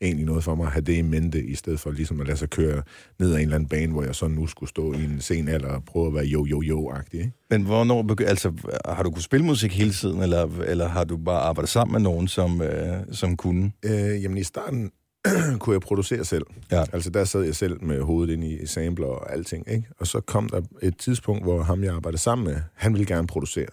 [0.00, 2.38] egentlig noget for mig at have det i mente, i stedet for ligesom at lade
[2.38, 2.82] sig køre
[3.18, 5.48] ned ad en eller anden bane, hvor jeg så nu skulle stå i en sen
[5.48, 7.20] alder og prøve at være jo-jo-jo-agtig.
[7.20, 7.32] Ikke?
[7.50, 8.52] Men hvornår begy- altså,
[8.84, 12.00] har du kunnet spille musik hele tiden, eller, eller har du bare arbejdet sammen med
[12.00, 13.72] nogen, som, øh, som kunne?
[13.84, 14.90] Øh, jamen i starten
[15.60, 16.46] kunne jeg producere selv.
[16.70, 16.84] Ja.
[16.92, 19.88] Altså der sad jeg selv med hovedet ind i sampler og alting, ikke?
[19.98, 23.26] Og så kom der et tidspunkt, hvor ham jeg arbejdede sammen med, han ville gerne
[23.26, 23.68] producere.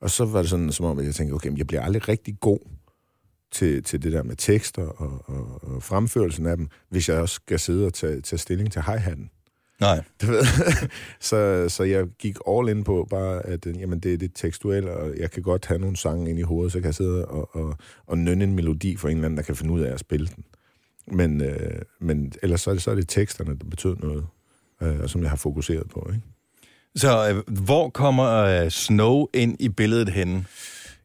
[0.00, 2.58] Og så var det sådan, som om jeg tænkte, okay, jeg bliver aldrig rigtig god
[3.52, 7.34] til, til det der med tekster og, og, og fremførelsen af dem, hvis jeg også
[7.34, 9.30] skal sidde og tage, tage stilling til hi-hatten.
[9.80, 10.02] Nej.
[10.22, 10.44] Du ved.
[11.30, 14.92] så, så jeg gik all in på bare, at øh, jamen, det er det tekstuelle,
[14.92, 17.56] og jeg kan godt have nogle sange ind i hovedet, så kan jeg sidde og,
[17.56, 20.00] og, og nynne en melodi for en eller anden, der kan finde ud af at
[20.00, 20.44] spille den.
[21.06, 24.26] Men, øh, men ellers så er, det, så er det teksterne, der betød noget,
[24.82, 26.10] øh, og som jeg har fokuseret på.
[26.14, 26.26] Ikke?
[26.96, 30.44] Så øh, hvor kommer øh, Snow ind i billedet henne?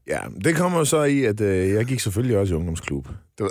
[0.08, 3.08] Ja, det kommer så i, at øh, jeg gik selvfølgelig også i ungdomsklub.
[3.40, 3.50] Ved.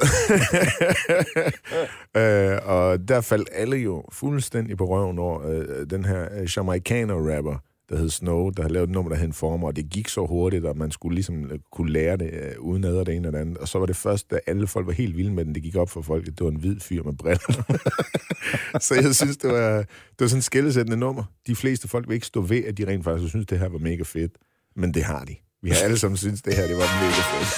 [2.54, 7.56] øh, og der faldt alle jo fuldstændig på røven over øh, den her øh, Jamaikaner-rapper,
[7.88, 10.26] der hed Snow, der havde lavet et nummer, der hed Informer, og det gik så
[10.26, 13.32] hurtigt, at man skulle ligesom øh, kunne lære det øh, uden ad det ene og
[13.32, 13.58] det andet.
[13.58, 15.76] Og så var det først, da alle folk var helt vilde med den, det gik
[15.76, 17.76] op for folk, at det var en hvid fyr med briller.
[18.86, 21.24] så jeg synes, det var, det var sådan et skillesættende nummer.
[21.46, 23.78] De fleste folk vil ikke stå ved, at de rent faktisk synes, det her var
[23.78, 24.32] mega fedt.
[24.76, 25.36] Men det har de.
[25.62, 27.48] Vi har alle sammen synes, det her det var mega fedt.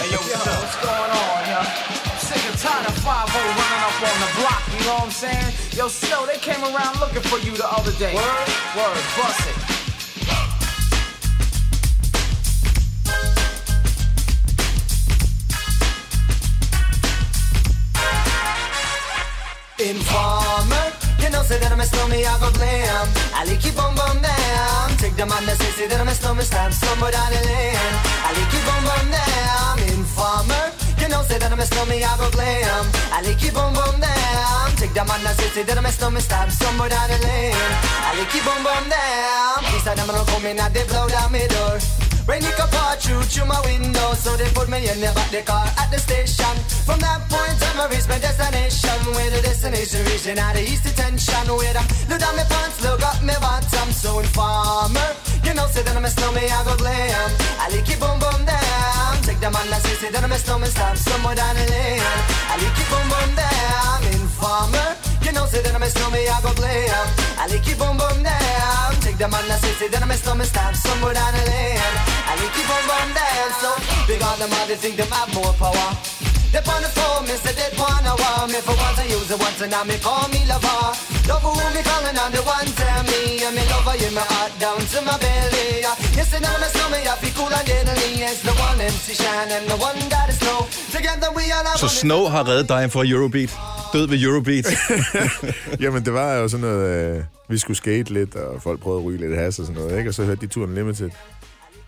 [0.00, 1.60] Hey, yo, yo, what's going on, yo?
[2.28, 5.50] Sick and tired of 5 running up on the block, you know what I'm saying?
[5.78, 8.14] Yo, Snow, they came around looking for you the other day.
[8.14, 8.48] Word?
[8.76, 9.56] Word, bust it.
[19.78, 20.43] Informer, you know
[21.44, 23.06] say that I'm a snowman, I go blam.
[23.36, 24.96] I like keep on bum down.
[24.96, 27.94] Take the man that say say that I'm a snowman, stamp somewhere down the lane.
[28.24, 29.76] I like keep on bum down.
[29.92, 30.73] Informer,
[31.04, 32.84] you know say that I'm a snowman, I go glam.
[33.12, 34.72] I like keep on bum down.
[34.80, 37.72] Take the man that say say that I'm a snowman, stamp somewhere down the lane.
[38.08, 39.60] I like keep on bum down.
[39.68, 41.76] These are them come in and they blow down my door.
[42.24, 45.28] Rain it can pour through through my window, so they put me in the back
[45.28, 46.56] the car at the station.
[46.88, 48.96] From that point on, I reached my destination.
[49.12, 51.44] Where the destination region out of east detention.
[51.52, 53.92] Where I look down my pants, look up my bottom.
[53.92, 55.12] So informer,
[55.46, 57.30] you know, say that I'm a snowman, I go glam.
[57.60, 59.22] I like it boom boom down.
[59.22, 62.02] Take the man that say, say that I'm a snowman, stop somewhere down the lane.
[62.48, 63.98] I like it boom boom down.
[64.16, 64.88] Informer,
[65.24, 67.06] you know, say that I'm a snowman, I go glam.
[67.38, 68.90] I like it boom boom down.
[69.04, 71.80] Take the man that say, say that I'm a snowman, stop somewhere down the lane.
[72.28, 73.48] I like it boom boom down.
[73.60, 73.70] So
[74.08, 76.13] big on them, they think them have more power.
[76.54, 79.60] They the phone, me say they wanna want me for once I use it once
[79.64, 80.82] and now me call me lover.
[81.26, 84.52] Love who me calling on the one tell me and me lover in my heart
[84.62, 85.82] down to my belly.
[86.14, 88.22] Yes, and now slow me I feel cool and deadly.
[88.22, 90.60] It's the one MC Shine and the one that is snow.
[90.94, 93.50] Together we all Så Altså, one- Snow har reddet dig fra Eurobeat.
[93.92, 94.66] Død ved Eurobeat.
[95.84, 99.06] Jamen, det var jo sådan noget, øh, vi skulle skate lidt, og folk prøvede at
[99.06, 100.10] ryge lidt has og sådan noget, ikke?
[100.10, 101.10] Og så hørte de turen Limited.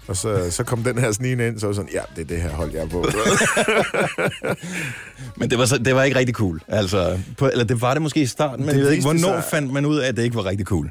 [0.08, 2.42] Og så, så kom den her snigende ind, så var sådan, ja, det er det
[2.42, 3.06] her hold, jeg er på.
[5.36, 6.60] Men det var, så, det var ikke rigtig cool.
[6.68, 9.40] Altså, på, eller det var det måske i starten, men Det jeg ved ikke, hvornår
[9.40, 10.90] sig- fandt man ud af, at det ikke var rigtig cool?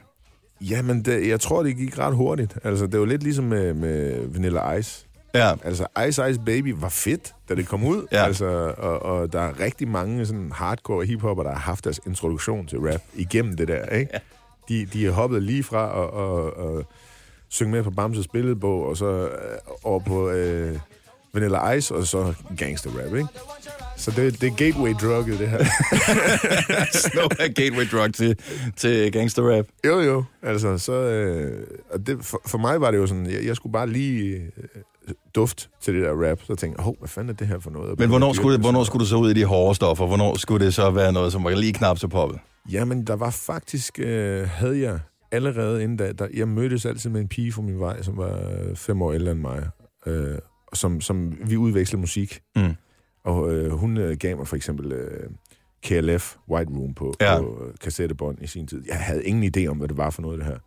[0.62, 2.58] Jamen, det, jeg tror, det gik ret hurtigt.
[2.64, 5.06] Altså, det var lidt ligesom med, med Vanilla Ice.
[5.34, 8.08] Ja, Altså, Ice Ice Baby var fedt, da det kom ud.
[8.12, 8.26] Ja.
[8.26, 8.46] Altså,
[8.78, 12.80] og, og der er rigtig mange sådan hardcore hiphopper, der har haft deres introduktion til
[12.80, 14.12] rap igennem det der, ikke?
[14.14, 14.20] Ja.
[14.70, 16.84] De, de er hoppet lige fra og, og, og
[17.56, 19.30] synge med på Bamses billedbog, og så øh,
[19.84, 20.80] over på, øh,
[21.36, 23.28] Vanilla Ice, og så gangster rap, ikke?
[23.98, 25.64] Så det, det er gateway-drugget, det her.
[27.10, 28.38] Snow er gateway drug til,
[28.76, 29.66] til gangster rap.
[29.86, 30.24] jo, jo.
[30.42, 30.94] Altså, så...
[30.94, 34.36] Øh, og det, for, for mig var det jo sådan, jeg, jeg skulle bare lige
[34.36, 36.40] øh, duft til det der rap.
[36.44, 38.00] Så tænkte jeg, hvad fanden er det her for noget?
[38.00, 40.06] Men hvornår skulle, det, hvornår skulle du så ud i de hårde stoffer?
[40.06, 42.40] Hvornår skulle det så være noget, som var lige knap så poppet?
[42.72, 45.00] Jamen, der var faktisk, øh, havde jeg
[45.32, 48.50] allerede inden da, der, jeg mødtes altid med en pige fra min vej, som var
[48.50, 49.70] øh, fem år ældre end mig,
[50.06, 50.38] øh,
[50.74, 52.42] som, som vi udvekslede musik.
[52.56, 52.74] Mm.
[53.24, 55.30] Og øh, hun øh, gav mig for eksempel øh,
[55.84, 57.42] KLF White Room på, ja.
[57.42, 58.84] på øh, kassettebånd i sin tid.
[58.88, 60.58] Jeg havde ingen idé om, hvad det var for noget, det her.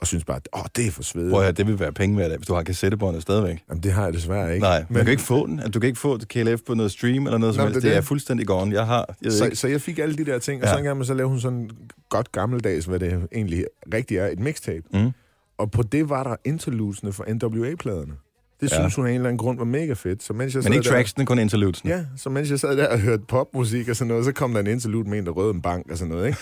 [0.00, 1.32] Og synes bare, åh, det er for svedigt.
[1.32, 3.62] Prøv at det vil være penge værd, hvis du har kassettebåndet stadigvæk.
[3.68, 4.62] Jamen, det har jeg desværre ikke.
[4.62, 5.58] Nej, men man kan ikke få den.
[5.70, 7.82] Du kan ikke få KLF på noget stream eller noget som Nå, helst.
[7.82, 8.74] det er Det er fuldstændig gone.
[8.74, 9.14] Jeg har...
[9.22, 9.56] Jeg Så, ikke.
[9.56, 10.72] så jeg fik alle de der ting, og Ja.
[10.72, 11.70] så engang så lavede hun sådan
[12.08, 14.82] godt gammeldags, hvad det egentlig rigtigt er, et mixtape.
[14.92, 15.10] Mm.
[15.58, 18.12] Og på det var der interludesene for NWA-pladerne.
[18.60, 18.76] Det Ja.
[18.76, 20.22] synes hun af en eller anden grund var mega fedt.
[20.22, 21.88] Så mens jeg Men ikke der, tracksene, kun interludesen.
[21.88, 24.60] Ja, så mens jeg sad der og hørte popmusik og sådan noget, så kom der
[24.60, 26.38] en interlude med en, der røde en bank og sådan noget, ikke?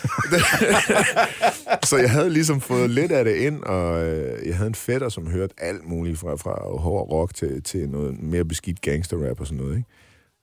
[1.88, 5.08] så jeg havde ligesom fået lidt af det ind, og øh, jeg havde en fætter,
[5.08, 9.46] som hørte alt muligt fra, fra hård rock til, til noget mere beskidt gangsterrap og
[9.46, 9.88] sådan noget, ikke?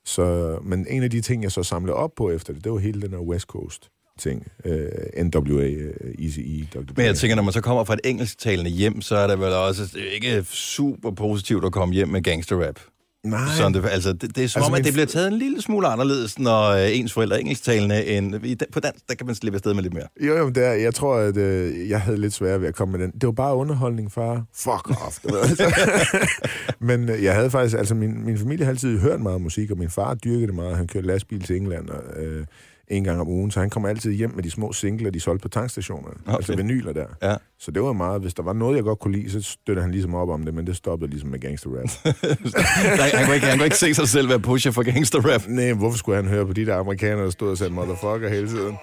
[0.04, 2.78] Så, men en af de ting, jeg så samlede op på efter det, det var
[2.78, 4.46] hele den her West Coast ting.
[4.64, 6.78] Øh, NWA, øh, Easy E, Dr.
[6.96, 9.52] Men jeg tænker, når man så kommer fra et engelsktalende hjem, så er det vel
[9.52, 12.78] også ikke super positivt at komme hjem med gangsterrap.
[13.26, 15.38] Nej, Sådan det, altså, det, det er som Altså, om, at det bliver taget en
[15.38, 19.26] lille smule anderledes, når øh, ens forældre er engelsktalende, end i- på dansk, der kan
[19.26, 20.06] man slippe afsted med lidt mere.
[20.20, 22.98] Jo, jo, det er, jeg tror, at øh, jeg havde lidt svært ved at komme
[22.98, 23.12] med den.
[23.20, 24.44] Det var bare underholdning, far.
[24.54, 25.18] Fuck off.
[26.80, 29.78] Men øh, jeg havde faktisk, altså min, min familie har altid hørt meget musik, og
[29.78, 30.76] min far dyrkede det meget.
[30.76, 32.46] Han kørte lastbil til England og, øh,
[32.88, 35.42] en gang om ugen, så han kom altid hjem med de små singler, de solgte
[35.42, 36.16] på tankstationerne.
[36.26, 36.36] Okay.
[36.36, 37.06] Altså vinyler der.
[37.22, 37.36] Ja.
[37.58, 39.90] Så det var meget, hvis der var noget, jeg godt kunne lide, så støttede han
[39.92, 41.90] ligesom op om det, men det stoppede ligesom med gangster rap.
[43.16, 45.42] Han, kunne ikke, han kunne ikke se sig selv være pusher for gangsterrap.
[45.48, 48.48] Nej, hvorfor skulle han høre på de der amerikanere, der stod og sagde motherfucker hele
[48.48, 48.76] tiden?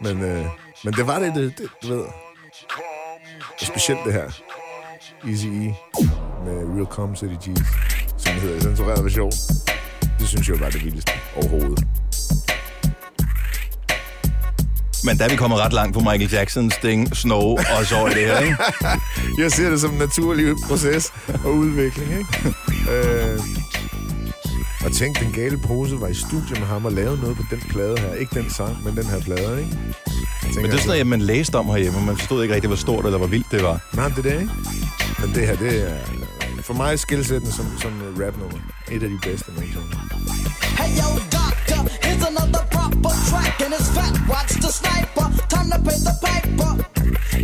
[0.00, 0.44] Men, øh,
[0.84, 2.04] men det var det, det, det, du ved.
[3.60, 4.30] Og specielt det her.
[5.28, 5.74] Easy E
[6.44, 7.64] med Real Com City G's,
[8.18, 9.30] som hedder i censureret version.
[10.18, 11.86] Det synes jeg var det vildeste overhovedet.
[15.04, 18.10] Men da er vi kommet ret langt på Michael Jacksons Sting, Snow og så i
[18.10, 18.56] det her, ikke?
[19.42, 21.12] Jeg ser det som en naturlig proces
[21.44, 22.54] og udvikling, ikke?
[22.92, 23.38] øh,
[24.84, 27.60] og tænk, den gale pose var i studiet med ham og lavede noget på den
[27.70, 28.14] plade her.
[28.14, 29.70] Ikke den sang, men den her plade, ikke?
[30.42, 32.68] Tænker, Men det er sådan noget, man læste om herhjemme, og man forstod ikke rigtig,
[32.68, 33.80] hvor stort eller hvor vildt det var.
[33.92, 34.50] Nej, det er det, ikke?
[35.18, 35.96] Men det her, det er
[36.62, 38.58] for mig skilsættende som, som uh, rapnummer.
[38.90, 39.86] Et af de bedste nogensinde.
[40.78, 42.71] Hey yo, doctor, here's another
[43.02, 44.14] proper track, and it's fat.
[44.28, 45.26] Watch the sniper.
[45.48, 46.72] Time to pay the piper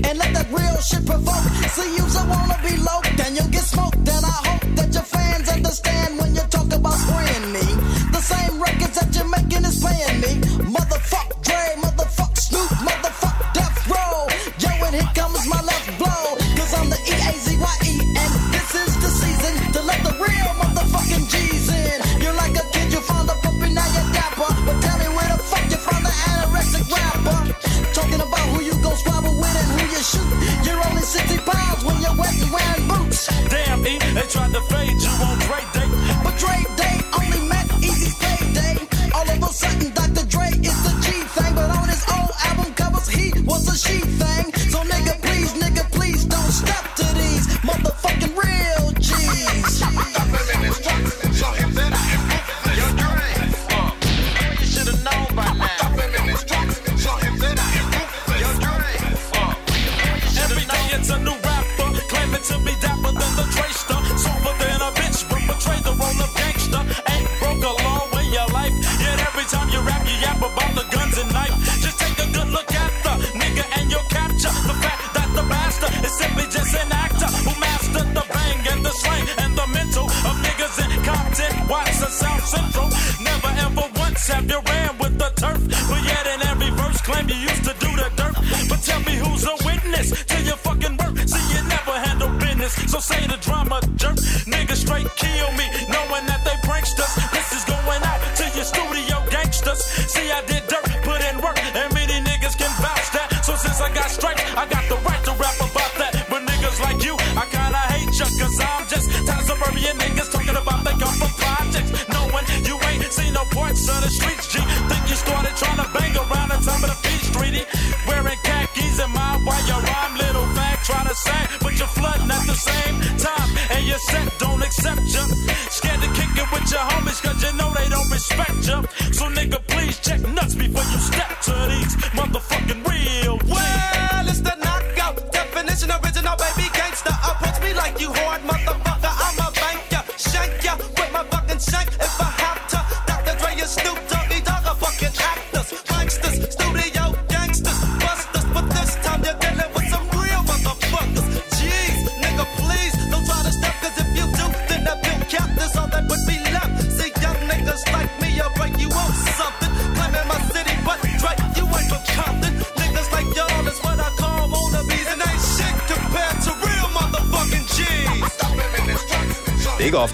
[0.06, 1.46] and let that real shit provoke.
[1.74, 3.96] See, you so wanna be low, then you'll get smoked.
[3.96, 7.66] And I hope that your fans understand when you talk about spraying me.
[8.12, 10.32] The same records that you're making is paying me.
[10.74, 12.70] Motherfuck Dre, motherfuck Snoop,
[31.26, 33.26] 60 pounds when you're wet and wearing boots.
[33.48, 35.88] Damn, E, they tried to fade you on Dre Day.
[36.22, 36.87] But Dre Day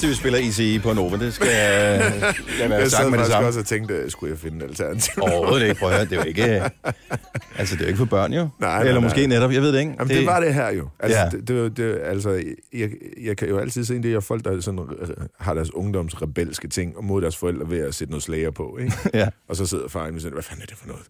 [0.04, 1.16] Ofte, vi spiller ECE på Nova.
[1.16, 1.46] Det skal
[2.60, 3.48] jeg være Jeg sagt med det samme.
[3.48, 5.22] også og tænkte, skulle jeg finde et alternativ?
[5.22, 5.74] Overhovedet ikke.
[5.80, 6.70] Prøv at høre, det er jo ikke...
[7.58, 8.48] Altså, det er jo ikke for børn, jo.
[8.60, 9.26] Nej, Eller nej, måske nej.
[9.36, 9.92] netop, jeg ved det ikke.
[9.98, 10.88] Jamen, det, det var det her jo.
[11.00, 11.28] Altså, Ja.
[11.30, 12.90] det, det, det, altså jeg,
[13.22, 15.08] jeg kan jo altid se, det er folk, der sådan, øh,
[15.40, 18.78] har deres ungdoms rebelske ting, og mod deres forældre ved at sætte noget slager på,
[18.80, 18.92] ikke?
[19.20, 19.28] Ja.
[19.48, 21.02] Og så sidder faren og siger, hvad fanden er det for noget?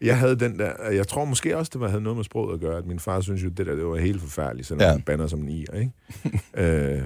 [0.00, 2.60] Jeg havde den der, jeg tror måske også, det var, havde noget med sproget at
[2.60, 4.90] gøre, at min far synes jo, det der, det var helt forfærdeligt, sådan Ja.
[4.90, 5.90] han banner som en ikke?
[6.56, 7.02] øh,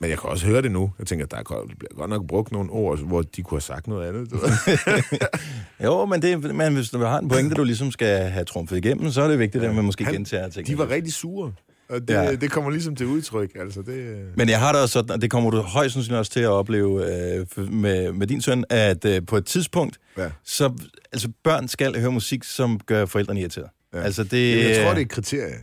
[0.00, 0.92] men jeg kan også høre det nu.
[0.98, 3.60] Jeg tænker, der er godt, bliver godt nok brugt nogle ord, hvor de kunne have
[3.62, 4.28] sagt noget andet.
[5.84, 9.10] Jo, men, det, men hvis du har en pointe, du ligesom skal have trumfet igennem,
[9.10, 10.66] så er det vigtigt, at man måske Han- gentager ting.
[10.66, 11.52] De var rigtig sure.
[11.88, 12.34] Og det, Ja.
[12.34, 13.50] det kommer ligesom til udtryk.
[13.60, 16.32] Altså, det, Men jeg har det også sådan, og det kommer du højst sandsynligt også
[16.32, 20.28] til at opleve øh, med, med din søn, at øh, på et tidspunkt, Ja.
[20.44, 20.72] så
[21.12, 23.66] altså, børn skal høre musik, som gør forældrene irriteret.
[23.94, 24.00] Ja.
[24.00, 25.54] Altså, det, Jamen, jeg tror, det er et kriterie.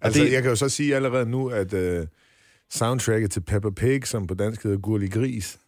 [0.00, 1.80] Altså, det- jeg kan jo så sige allerede nu, at uh,
[2.70, 5.58] soundtracket til Peppa Pig, som på dansk hedder Gurli Gris,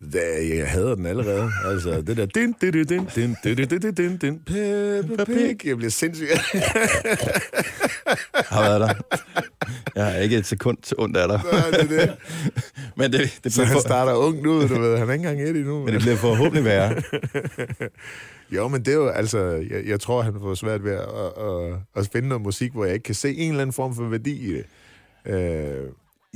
[0.00, 1.50] det, jeg hader den allerede.
[1.64, 2.26] Altså, det der...
[2.26, 5.66] Din, din, din, din, din, din, din, din, din, Peppa Pig.
[5.66, 6.26] Jeg bliver sindssyg.
[8.34, 9.18] har været der.
[9.94, 11.40] Jeg har ikke et sekund til ondt af dig.
[11.72, 12.16] Det, er det.
[12.96, 14.98] Men det, det, Så bliver han for, starter ungt ud, du ved.
[14.98, 15.84] Han er ikke engang et endnu.
[15.84, 17.02] men det bliver forhåbentlig værre.
[18.50, 19.38] Jo, men det er jo, altså,
[19.70, 22.84] jeg, jeg tror, han får svært ved at, at, at, at finde noget musik, hvor
[22.84, 24.64] jeg ikke kan se en eller anden form for værdi i det.
[25.34, 25.88] Øh,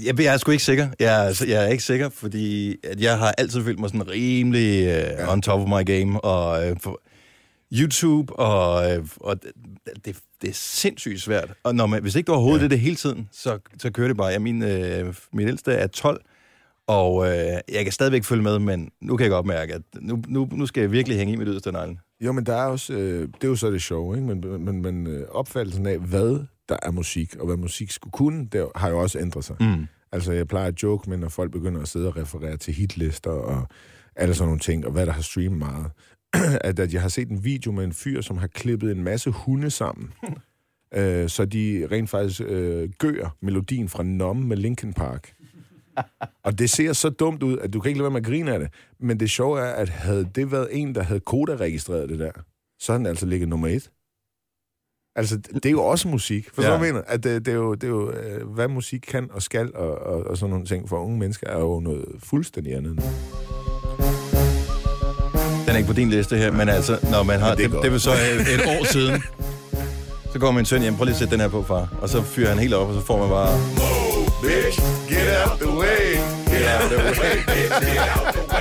[0.05, 0.89] Jeg, jeg er sgu ikke sikker.
[0.99, 4.81] Jeg, er- jeg er ikke sikker, fordi at jeg har altid følt mig sådan rimelig
[4.83, 5.33] uh, ja.
[5.33, 6.21] on top of my game.
[6.25, 7.01] Og uh, for
[7.73, 9.43] YouTube, og, uh, og
[10.05, 11.53] det, det, er sindssygt svært.
[11.65, 12.65] Og når man, hvis ikke du overhovedet ja.
[12.65, 14.27] det, det hele tiden, så, så kører det bare.
[14.27, 16.21] Jeg, min, uh, min ældste er 12,
[16.87, 20.23] og uh, jeg kan stadigvæk følge med, men nu kan jeg godt mærke, at nu,
[20.29, 21.99] nu, nu skal jeg virkelig hænge i mit yderste neglen.
[22.21, 24.27] Jo, men der er også, øh, det er jo så det sjove, ikke?
[24.35, 26.39] Men, men, men øh, opfattelsen af, hvad
[26.71, 29.57] der er musik, og hvad musik skulle kunne, det har jo også ændret sig.
[29.61, 29.87] Mm.
[30.13, 33.31] Altså, jeg plejer at joke med, når folk begynder at sidde og referere til hitlister
[33.31, 33.69] og
[34.17, 35.91] alle sådan nogle ting, og hvad der har streamet meget,
[36.69, 39.31] at, at jeg har set en video med en fyr, som har klippet en masse
[39.31, 40.13] hunde sammen,
[40.99, 45.35] øh, så de rent faktisk øh, gør melodien fra Numb med Linkin Park.
[46.45, 48.53] Og det ser så dumt ud, at du kan ikke lade være med at grine
[48.53, 48.69] af det.
[49.01, 52.33] Men det sjove er, at havde det været en, der havde koda-registreret det der,
[52.79, 53.91] så havde den altså ligget nummer et.
[55.17, 56.49] Altså, det er jo også musik.
[56.55, 56.69] For Ja.
[56.69, 56.75] ja.
[56.75, 59.43] jeg mener, at det, det er jo, det er jo øh, hvad musik kan og
[59.43, 62.95] skal, og, og, og sådan nogle ting for unge mennesker, er jo noget fuldstændig andet.
[65.67, 67.49] Den er ikke på din liste her, men altså, når man har...
[67.49, 69.23] Men det er Det, det, vil så et, et år siden.
[70.33, 71.89] Så går min søn hjem, prøv lige at sætte den her på, far.
[72.01, 73.59] Og så fyrer han helt op, og så får man bare...
[74.43, 76.05] Bitch, get out the way.
[76.53, 78.60] Get out the way, bitch, get out the way.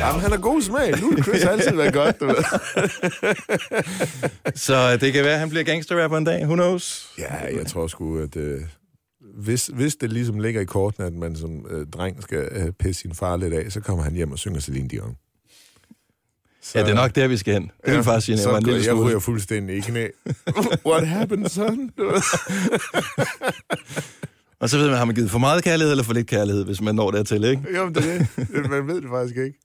[0.00, 0.98] Jamen, han har god smag.
[1.00, 2.34] Ludacris har altid været godt, du ved.
[4.54, 6.42] Så det kan være, at han bliver gangsterrapper en dag.
[6.44, 7.10] Who knows?
[7.18, 8.60] Ja, jeg tror sgu, at øh,
[9.36, 13.02] hvis, hvis det ligesom ligger i kortene, at man som øh, dreng skal øh, pisse
[13.02, 15.16] sin far lidt af, så kommer han hjem og synger Celine Dion.
[16.62, 17.70] Så, Ja, det er nok der, vi skal hen.
[17.86, 19.20] Det vil faktisk sige, at jeg var en lille jeg ryger smule.
[19.20, 20.08] fuldstændig i knæ.
[20.86, 21.90] What happened, son?
[24.60, 26.80] Og så ved man, har man givet for meget kærlighed eller for lidt kærlighed, hvis
[26.80, 27.62] man når dertil, ikke?
[27.76, 28.70] jo, det er det.
[28.70, 29.58] Man ved det faktisk ikke.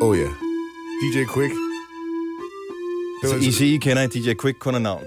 [0.00, 0.22] Oh ja.
[0.22, 0.32] Yeah.
[1.02, 1.54] DJ Quick.
[3.22, 5.04] Det Så var, altså, kender I DJ Quick kun af navn.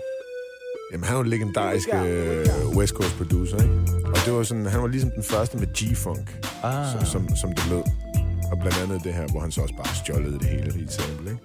[0.91, 2.45] jamen, han jo en legendarisk øh,
[2.77, 3.73] West Coast producer, ikke?
[4.05, 6.29] Og det var sådan, han var ligesom den første med G-Funk,
[6.63, 6.91] Ah.
[6.91, 7.83] som, som, som det lød.
[8.51, 10.91] Og blandt andet det her, hvor han så også bare stjålede det hele i et
[10.93, 11.41] sample, ikke?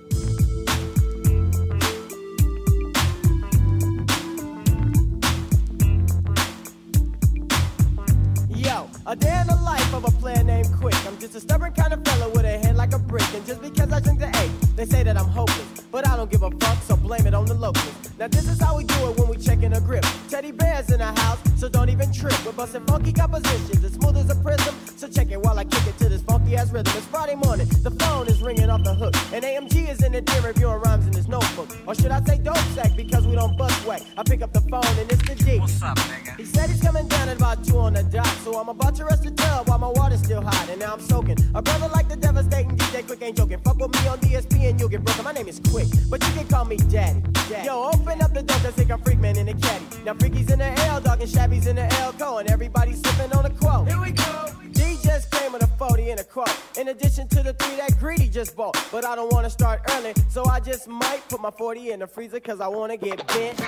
[8.51, 10.94] Yo, a day in the life of a player named Quick.
[11.07, 13.34] I'm just a stubborn kind of fella with a head like a brick.
[13.34, 15.80] And just because I drink the A, they say that I'm hopeless.
[15.91, 17.95] But I don't give a fuck, so blame it on the locals.
[18.19, 20.03] Now this is how we do it when we check in a grip.
[20.31, 22.33] Teddy bears in the house, so don't even trip.
[22.47, 24.75] We're busting funky compositions, as smooth as a prism.
[24.97, 26.95] So check it while I kick it to this funky ass rhythm.
[26.97, 29.14] It's Friday morning, the phone is ringing off the hook.
[29.35, 31.77] And AMG is in the dim reviewing rhymes in his notebook.
[31.87, 34.01] Or should I say dope sack because we don't bust whack?
[34.17, 35.59] I pick up the phone and it's the G.
[35.59, 36.37] What's up, nigga?
[36.39, 38.27] He said he's coming down at about two on the dot.
[38.45, 40.71] So I'm about to rush the tub while my water's still hot.
[40.71, 41.37] And now I'm soaking.
[41.55, 43.59] A brother like the devastating DJ Quick ain't joking.
[43.59, 45.23] Fuck with me on DSP and you'll get broken.
[45.23, 47.23] My name is Quick, but you can call me Daddy.
[47.64, 49.84] Yo, oh, open up the door cause think I'm freak man in the caddy.
[50.04, 52.38] Now freaky's in the L, dog and shabby's in the L go.
[52.38, 53.88] And everybody's sipping on a quote.
[53.88, 54.52] Here we go.
[54.72, 56.54] D just came with a 40 and a quote.
[56.78, 58.76] In addition to the three that Greedy just bought.
[58.92, 62.07] But I don't wanna start early, so I just might put my 40 in the
[62.07, 63.61] freezer cause I wanna get bent.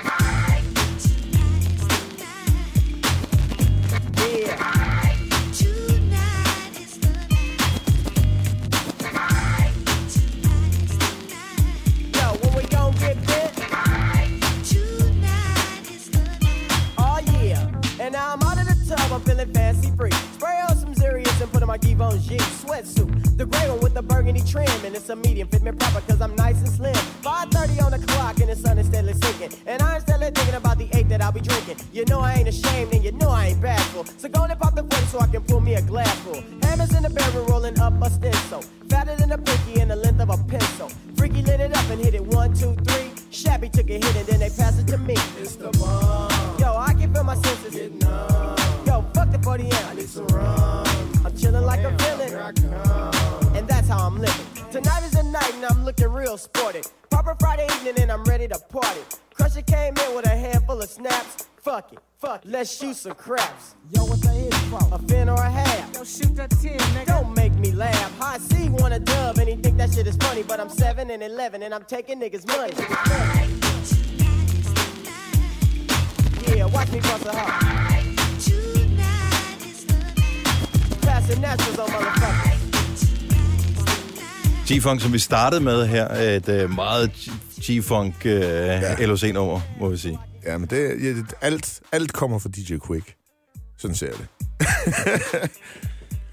[4.31, 4.78] Yeah.
[19.11, 20.11] I'm feeling fancy free.
[20.11, 23.37] Spray on some Zerius and put on my Givenchy sweatsuit.
[23.37, 26.21] The gray one with the burgundy trim, and it's a medium, fit me proper cause
[26.21, 26.93] I'm nice and slim.
[26.93, 29.57] 5.30 on the clock and the sun is steadily sinking.
[29.65, 31.77] And I'm steadily thinking about the eight that I'll be drinking.
[31.91, 34.05] You know I ain't ashamed and you know I ain't bashful.
[34.05, 36.43] So go and pop the foot so I can pull me a glass full.
[36.61, 38.61] Hammers in the barrel rolling up a stencil.
[38.89, 40.89] Fatter than a pinky and the length of a pencil.
[41.15, 43.11] Freaky lit it up and hit it one, two, three.
[43.31, 45.15] Shabby took a hit and then they passed it to me.
[45.39, 46.28] It's the bomb.
[46.79, 47.73] I can feel my senses.
[47.73, 50.87] Getting Yo, fuck the 40 I need some rum.
[51.25, 52.33] I'm chilling like a villain.
[53.55, 54.45] And that's how I'm living.
[54.71, 56.81] Tonight is the night and I'm looking real sporty.
[57.09, 59.01] Proper Friday evening and I'm ready to party.
[59.33, 61.49] Crusher came in with a handful of snaps.
[61.57, 62.49] Fuck it, fuck it.
[62.49, 63.75] Let's shoot some craps.
[63.91, 64.79] Yo, what the hit for?
[64.93, 65.93] A fin or a half.
[65.93, 67.05] Yo, shoot that 10, nigga.
[67.07, 68.17] Don't make me laugh.
[68.17, 71.11] High C want a dub and he think that shit is funny, but I'm 7
[71.11, 73.98] and 11 and I'm taking niggas' money.
[76.47, 77.51] Yeah, watch me bust a hop.
[81.01, 82.59] Passing naturals on motherfuckers.
[84.67, 87.11] G-Funk, som vi startede med her, er et øh, meget
[87.61, 89.05] G-Funk øh, ja.
[89.05, 90.19] LOC-nummer, må vi sige.
[90.45, 93.15] Ja, men det, ja, det, alt, alt kommer fra DJ Quick.
[93.77, 94.27] Sådan ser jeg det.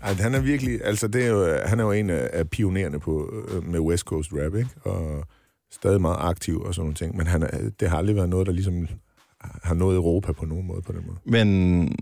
[0.02, 3.32] Ej, han er virkelig, altså det er jo, han er jo en af pionererne på,
[3.48, 4.70] øh, med West Coast rap, ikke?
[4.84, 5.24] Og
[5.72, 7.16] stadig meget aktiv og sådan nogle ting.
[7.16, 8.88] Men han er, det har aldrig været noget, der ligesom
[9.62, 11.18] har nået Europa på nogen måde på den måde.
[11.24, 11.96] Men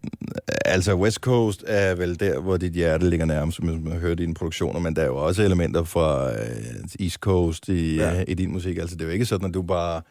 [0.65, 4.21] altså, West Coast er vel der, hvor dit hjerte ligger nærmest, som man har hørt
[4.21, 8.13] i dine produktioner, men der er jo også elementer fra øh, East Coast i, Ja.
[8.15, 8.25] ja.
[8.29, 8.79] i din musik.
[8.79, 10.03] Altså, det er jo ikke sådan, at du bare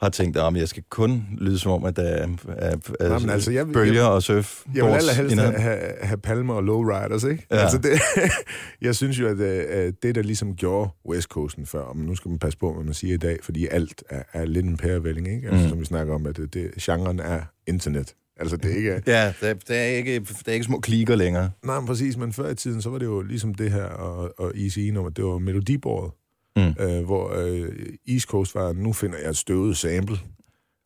[0.00, 3.18] har tænkt, at jeg skal kun lyde som om, at der er, er, er Nå,
[3.18, 4.62] men altså, jeg- bølger jeg- og surf.
[4.74, 7.46] Jeg vil allerhelst have, have, have palmer og lowriders, ikke?
[7.50, 7.56] Ja.
[7.56, 7.90] Altså det,
[8.86, 12.28] jeg synes jo, at øh, det, der ligesom gjorde West Coasten før, men nu skal
[12.28, 15.28] man passe på, hvad man siger i dag, fordi alt er, er lidt en pærevælling,
[15.34, 15.48] ikke?
[15.48, 15.68] Altså, Mm.
[15.68, 18.14] som vi snakker om, at det, det, genren er internet.
[18.36, 19.02] Altså, det er ikke...
[19.06, 21.50] Ja, der, der, er ikke, der er ikke små klikker længere.
[21.64, 24.34] Nej, men præcis, men før i tiden, så var det jo ligesom det her, og,
[24.38, 26.12] og ECE nummer, det var melodibordet,
[26.56, 26.74] Mm.
[26.84, 27.68] øh, hvor øh,
[28.08, 30.16] East Coast var, nu finder jeg et støvet sample,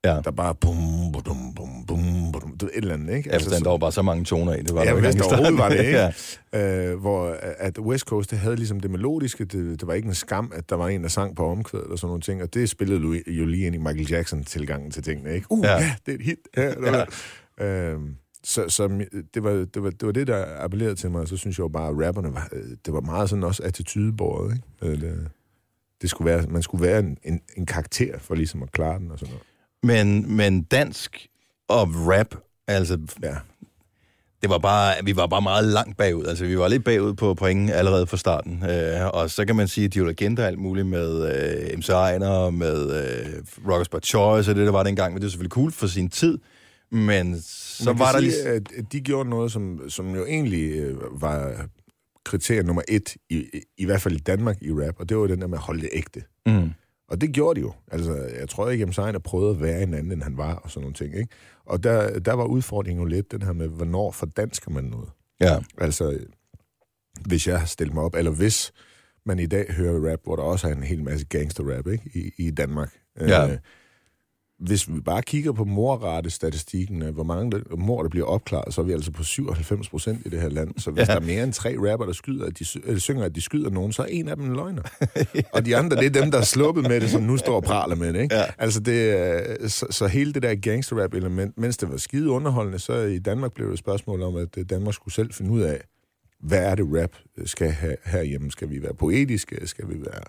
[0.05, 0.21] Ja.
[0.25, 0.77] der bare bum,
[1.13, 1.23] bum,
[1.55, 3.33] bum, bum, bum, det et eller andet, ikke?
[3.33, 4.63] Altså, der var bare så mange toner i.
[4.63, 5.99] Det var Ja, der ikke overhovedet var det, ikke?
[6.53, 6.91] ja.
[6.93, 10.15] øh, hvor at West Coast, det havde ligesom det melodiske, det, det var ikke en
[10.15, 12.69] skam, at der var en, der sang på omkvædet og sådan nogle ting, og det
[12.71, 15.47] spillede Louis, jo lige ind i Michael Jackson-tilgangen til tingene, ikke?
[15.51, 15.79] Uh, ja, Ja.
[15.83, 16.39] ja det er et hit.
[16.57, 17.09] Ja, det var,
[17.67, 17.97] øh,
[18.45, 18.89] så så
[19.35, 21.63] det, var, det, var, det var det, der appellerede til mig, og så synes jeg
[21.63, 24.53] jo bare, at rapperne var, øh, det var meget sådan også attitydebåret,
[24.83, 24.95] ikke?
[24.95, 25.29] Øh, Det,
[26.03, 29.11] det skulle være, man skulle være en, en, en karakter for ligesom at klare den
[29.11, 30.07] og sådan noget.
[30.07, 31.27] Men, men dansk
[31.69, 32.35] og rap,
[32.67, 33.35] altså, Ja.
[34.43, 36.25] det var bare, vi var bare meget langt bagud.
[36.25, 38.65] Altså, vi var lidt bagud på point allerede fra starten.
[38.71, 41.35] Øh, og så kan man sige, at de var legender alt muligt med
[41.73, 45.13] øh, MC Ejner, med øh, Rockers by Choice, og det der var dengang.
[45.13, 46.39] Men det var selvfølgelig cool for sin tid.
[46.91, 48.49] Men så var der sige, lige...
[48.49, 51.67] at at de gjorde noget, som, som jo egentlig øh, var
[52.29, 55.27] kriterie nummer et, i, i, i hvert fald i Danmark i rap, og det var
[55.27, 56.23] den der med at holde det ægte.
[56.47, 56.71] Mm.
[57.09, 57.73] Og det gjorde de jo.
[57.93, 60.71] Altså, jeg tror ikke, at Ejner prøvede at være en anden, end han var, og
[60.71, 61.29] sådan nogle ting, ikke?
[61.65, 65.09] Og der, der var udfordringen jo lidt den her med, hvornår fordansker man noget?
[65.41, 65.59] Ja.
[65.79, 66.19] Altså,
[67.27, 68.73] hvis jeg stiller mig op, eller hvis
[69.27, 72.11] man i dag hører rap, hvor der også er en hel masse gangster-rap, ikke?
[72.15, 72.93] I, i Danmark.
[73.21, 73.51] Ja.
[73.51, 73.59] Øh,
[74.61, 78.81] hvis vi bare kigger på morrate-statistikken, af hvor mange der, mor, der bliver opklaret, så
[78.81, 80.71] er vi altså på 97 procent i det her land.
[80.79, 81.13] Så hvis Ja.
[81.15, 83.71] der er mere end tre rapper, der skyder, at de, eller synger, at de skyder
[83.71, 84.83] nogen, så er en af dem en løgner.
[85.55, 87.63] og de andre, det er dem, der er sluppet med det, som nu står og
[87.63, 88.21] praler med det.
[88.23, 88.35] Ikke?
[88.35, 88.45] Ja.
[88.59, 92.93] Altså det, er- så, så hele det der gangster-rap-element, mens det var skide underholdende, så
[93.01, 95.81] i Danmark blev det et spørgsmål om, at øh, Danmark skulle selv finde ud af,
[96.41, 97.11] hvad er det rap
[97.47, 98.51] skal have herhjemme?
[98.51, 99.67] Skal vi være poetiske?
[99.67, 100.21] Skal vi være...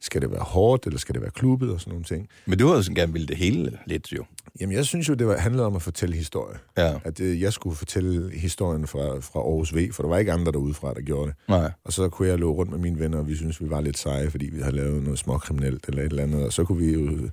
[0.00, 2.28] Skal det være hårdt, eller skal det være klubbet og sådan nogle ting?
[2.46, 4.24] Men du har jo sådan gerne ville det hele lidt, jo.
[4.60, 6.58] Jamen, jeg synes jo, det var, handlede om at fortælle historie.
[6.76, 6.94] Ja.
[7.04, 10.52] At øh, jeg skulle fortælle historien fra, fra Aarhus V, for der var ikke andre
[10.52, 11.36] derudefra, der gjorde det.
[11.48, 11.70] Nej.
[11.84, 13.98] Og så kunne jeg løbe rundt med mine venner, og vi synes vi var lidt
[13.98, 16.44] seje, fordi vi havde lavet noget småkriminelt eller et eller andet.
[16.44, 17.28] Og så kunne vi jo...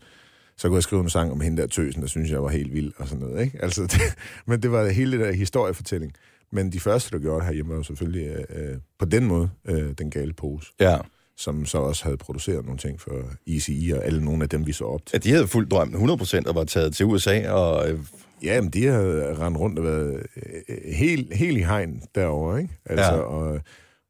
[0.57, 2.73] Så kunne jeg skrive en sang om hende der tøsen, der synes jeg var helt
[2.73, 3.63] vild og sådan noget, ikke?
[3.63, 4.01] Altså, det,
[4.45, 6.13] men det var hele det der historiefortælling.
[6.51, 9.49] Men de første, der gjorde det herhjemme, var jo selvfølgelig øh, øh, på den måde
[9.65, 10.97] øh, den gale pose, Ja.
[11.37, 13.11] Som så også havde produceret nogle ting for
[13.47, 15.15] ECE og alle nogle af dem, vi så op til.
[15.25, 15.29] ja.
[15.29, 17.99] de havde fuldt drømmen 100% og var taget til USA, og øh,
[18.43, 18.99] Ja, men de har
[19.45, 20.23] rendt rundt og været
[20.69, 22.77] øh, helt, helt i hegn derovre, ikke?
[22.85, 23.19] Altså, Ja.
[23.19, 23.59] og,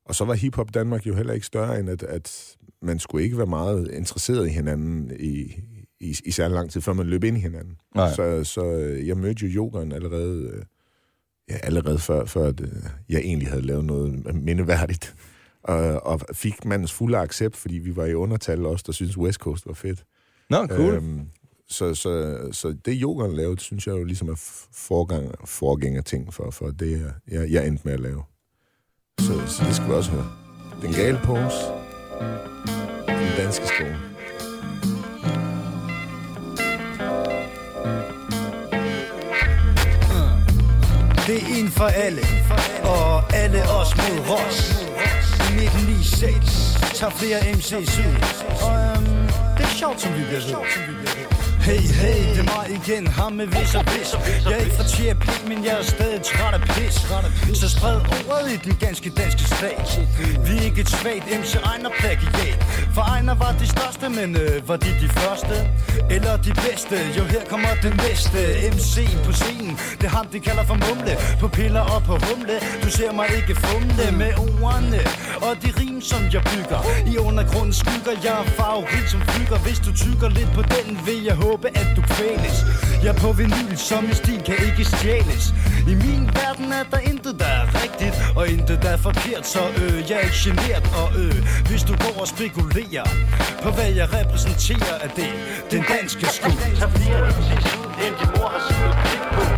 [0.05, 3.37] og så var hiphop Danmark jo heller ikke større, end at, at man skulle ikke
[3.37, 5.53] være meget interesseret i hinanden i,
[5.99, 7.77] i, i særlig lang tid, før man løb ind i hinanden.
[7.95, 8.13] Nej.
[8.13, 10.63] Så, så øh, jeg mødte jo yogeren allerede,
[11.49, 12.61] ja, allerede før, før at,
[13.09, 15.15] jeg egentlig havde lavet noget mindeværdigt.
[15.67, 19.39] Og, og fik mandens fulde accept, fordi vi var i undertal også, der synes West
[19.39, 20.03] Coast var fedt.
[20.49, 20.93] Nå, cool.
[20.93, 21.21] Øhm,
[21.69, 26.51] så, så, så det yogaen lavede, synes jeg jo ligesom er forgang, forgænger ting for,
[26.51, 28.23] for det, jeg, jeg, jeg endte med at lave.
[29.19, 30.31] Så, så det skal vi også høre.
[30.81, 31.57] Den gale pose.
[33.07, 33.97] Den danske skole.
[41.27, 42.21] Det er en for alle,
[42.83, 44.94] og alle os mod Ross.
[45.45, 48.15] I 1996 tager flere MC's ud,
[48.65, 49.05] og øhm,
[49.57, 51.44] det er sjovt, som vi bliver ved.
[51.65, 54.09] Hey, hey, det er mig igen, ham med vis og pis
[54.45, 56.95] Jeg er ikke fra TRP, men jeg er stadig træt af pis.
[57.59, 57.97] Så spred
[58.29, 59.87] ordet i den ganske danske stat.
[60.47, 62.59] Vi er ikke et svagt MC Ejner plagiat.
[62.95, 65.55] For Ejner var de største, men øh, var de de første?
[66.15, 66.95] Eller de bedste?
[67.17, 68.39] Jo, her kommer den næste
[68.75, 68.93] MC
[69.25, 69.73] på scenen.
[69.99, 71.13] Det er ham, de kalder for mumle.
[71.41, 72.55] På piller og på humle.
[72.83, 75.01] Du ser mig ikke fumle med ordene
[75.45, 76.79] Og de rim, som jeg bygger.
[77.13, 81.21] I undergrunden skygger Jeg er favorit som flyger Hvis du tykker lidt på den, vil
[81.29, 82.57] jeg håbe, at du kvæles.
[83.03, 85.53] Jeg er på vinyl, som i stil kan ikke stjæles.
[85.87, 89.47] I min verden er der intet, der er rigtigt Og intet, der er forkert.
[89.47, 91.35] Så øh, jeg er ikke generet Og øh,
[91.69, 93.07] hvis du går og spekulerer
[93.63, 95.29] På hvad jeg repræsenterer Er det
[95.71, 96.51] den danske skud.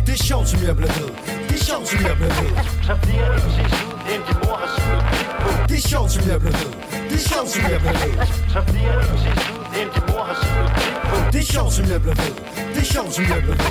[0.06, 1.10] Det er sjovt, som jeg bliver ved.
[1.48, 2.50] Det er sjovt, som jeg bliver ved.
[5.68, 6.72] Det er sjovt, som jeg bliver ved.
[7.08, 8.14] Det er sjovt, som jeg bliver ved.
[9.67, 9.67] Det
[11.38, 12.32] er sjovt, som jeg bliver ved.
[12.74, 13.70] Det er sjovt, som jeg bliver ved.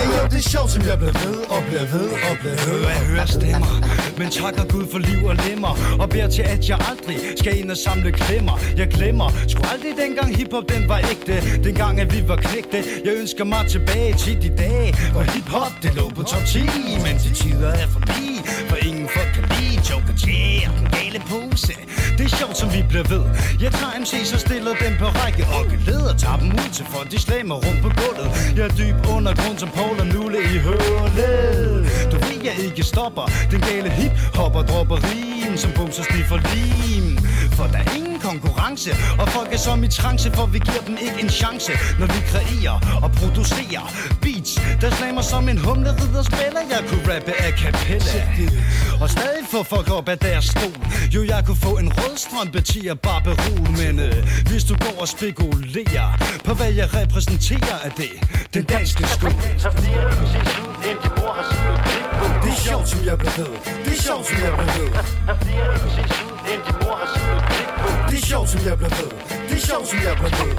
[0.00, 2.80] Ey, jo, det er sjovt, som jeg bliver ved og bliver ved og bliver ved.
[2.88, 3.72] Jeg hører stemmer,
[4.18, 7.70] men takker Gud for liv og lemmer Og beder til, at jeg aldrig skal ind
[7.70, 8.56] og samle klemmer.
[8.76, 11.62] Jeg glemmer, sgu aldrig dengang hiphop den var ægte.
[11.64, 12.78] Dengang at vi var knægte.
[13.04, 16.58] Jeg ønsker mig tilbage til de dage Hvor hiphop det lå på top 10
[17.04, 20.28] Men de tider er forbi For ingen folk kan lide Joker J
[21.10, 21.74] og den gale pose.
[22.18, 23.24] Det er sjovt, som vi bliver ved.
[23.60, 25.46] Jeg tager MC, så stiller dem på række.
[25.56, 27.10] Og leder tager dem ud til folk.
[27.10, 28.28] De slammer rundt på gulvet.
[28.56, 33.26] Jeg er dyb undergrund som Paul og Nulle i hullet Du ved, jeg ikke stopper.
[33.50, 37.18] Den gale hip hopper dropper rim Som bumser sniffer lim.
[37.56, 38.90] For der er ingen konkurrence
[39.20, 41.72] Og folk er som i trance For vi giver dem ikke en chance.
[41.98, 43.84] Når vi kreerer og producerer
[44.22, 48.20] Beats, der slammer som en humle Ridder spiller, jeg kunne rappe a cappella
[49.00, 50.80] Og stadig få folk op af deres stol
[51.14, 54.14] Jo, jeg kunne få en rød strømpe til at barberol Men øh,
[54.50, 56.08] hvis du går og spekulerer
[56.44, 58.12] På hvad jeg repræsenterer er det
[58.54, 59.34] Den danske skole
[62.44, 63.46] Det er sjovt, som jeg bliver ved.
[63.84, 64.90] Det er sjovt, som jeg bliver ved.
[68.10, 69.10] Det er sjovt, som jeg bliver ved.
[69.48, 70.50] Det er sjovt, som jeg bliver ved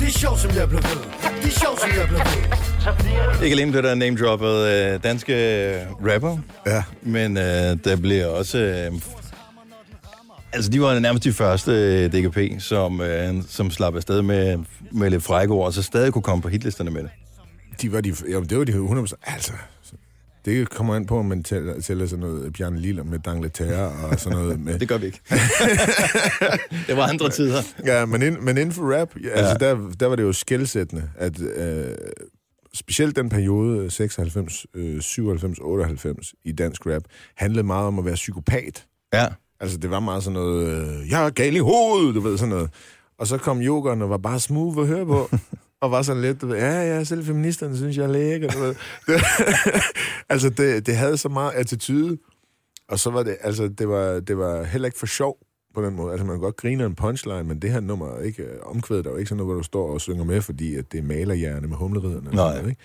[0.00, 0.96] Det er sjovt, som jeg bliver ved
[1.42, 2.24] Det er sjovt, som jeg bliver
[3.38, 5.34] ved Ikke alene blev der name-droppet øh, danske
[5.74, 5.80] øh,
[6.14, 6.82] rapper, Ja.
[7.02, 7.42] men øh,
[7.84, 8.58] der bliver også...
[8.58, 8.92] Øh,
[10.52, 14.58] altså, de var nærmest de første øh, DKP, som, øh, som slap afsted med,
[14.92, 17.10] med lidt frække ord, og så stadig kunne komme på hitlisterne med det.
[17.82, 19.14] De var de, jamen, det var de 100%.
[19.26, 19.52] Altså,
[20.48, 24.20] det kommer an på, om man tæller, tæller sådan noget Bjarne Lille med Dangleterre og
[24.20, 24.60] sådan noget.
[24.60, 24.78] Med.
[24.80, 25.20] Det gør vi ikke.
[26.88, 27.62] det var andre tider.
[27.86, 31.10] Ja, men, ind, men inden for rap, ja, altså, der, der var det jo skældsættende,
[31.16, 31.94] at øh,
[32.74, 37.02] specielt den periode 96, øh, 97, 98 i dansk rap,
[37.36, 38.86] handlede meget om at være psykopat.
[39.12, 39.26] Ja.
[39.60, 42.54] Altså, det var meget sådan noget, øh, jeg er gal i hovedet, du ved, sådan
[42.54, 42.70] noget.
[43.18, 45.30] Og så kom yogeren og var bare smooth at høre på.
[45.80, 48.58] og var sådan lidt, du ved, ja, ja, selv feministerne synes, jeg er lækker, du
[48.58, 48.74] ved.
[49.06, 49.22] Det,
[50.32, 52.18] altså, det, det havde så meget attitude.
[52.88, 55.38] Og så var det, altså, det var, det var heller ikke for sjov
[55.74, 56.12] på den måde.
[56.12, 59.04] Altså, man kan godt grine en punchline, men det her nummer er ikke øh, omkvædet,
[59.04, 61.02] der er ikke sådan noget, hvor du står og synger med, fordi at det er
[61.02, 62.30] malerhjerne med humleriderne.
[62.30, 62.54] Nej.
[62.54, 62.80] noget, ikke?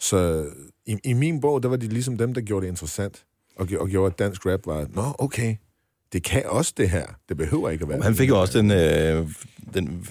[0.00, 0.46] Så
[0.86, 3.24] i, i min bog, der var de ligesom dem, der gjorde det interessant,
[3.56, 5.56] og, og gjorde, at dansk rap var, nå, okay,
[6.12, 7.06] det kan også det her.
[7.28, 8.02] Det behøver ikke at være...
[8.02, 9.28] Han fik jo også den, øh,
[9.74, 10.06] den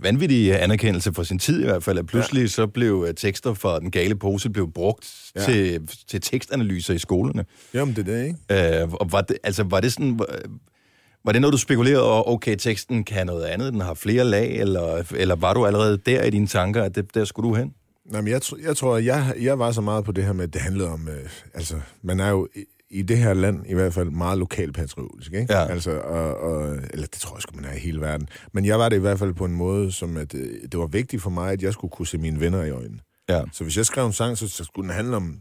[0.00, 2.46] vanvittige anerkendelse for sin tid i hvert fald, at pludselig ja.
[2.46, 5.44] så blev øh, tekster fra den gale pose blev brugt Ja.
[5.44, 7.44] til, til tekstanalyser i skolerne.
[7.74, 8.82] Jamen, det er det, ikke?
[8.82, 10.18] Øh, og var det, altså, var det sådan...
[10.18, 10.26] Var,
[11.24, 14.56] var det noget, du spekulerede over, okay, teksten kan noget andet, den har flere lag,
[14.56, 17.74] eller, eller var du allerede der i dine tanker, at det, der skulle du hen?
[18.10, 20.52] Nej, men jeg, jeg tror, jeg, jeg var så meget på det her med, at
[20.54, 21.08] det handlede om...
[21.08, 22.48] Øh, altså, man er jo
[22.90, 25.52] i, det her land i hvert fald meget lokalpatriotisk, ikke?
[25.54, 25.66] Ja.
[25.66, 28.28] Altså, og, og, eller det tror jeg sgu, man er i hele verden.
[28.52, 30.86] Men jeg var det i hvert fald på en måde, som at øh, det var
[30.86, 33.00] vigtigt for mig, at jeg skulle kunne se mine venner i øjnene.
[33.28, 33.42] Ja.
[33.52, 35.38] Så hvis jeg skrev en sang, så, så skulle den handle om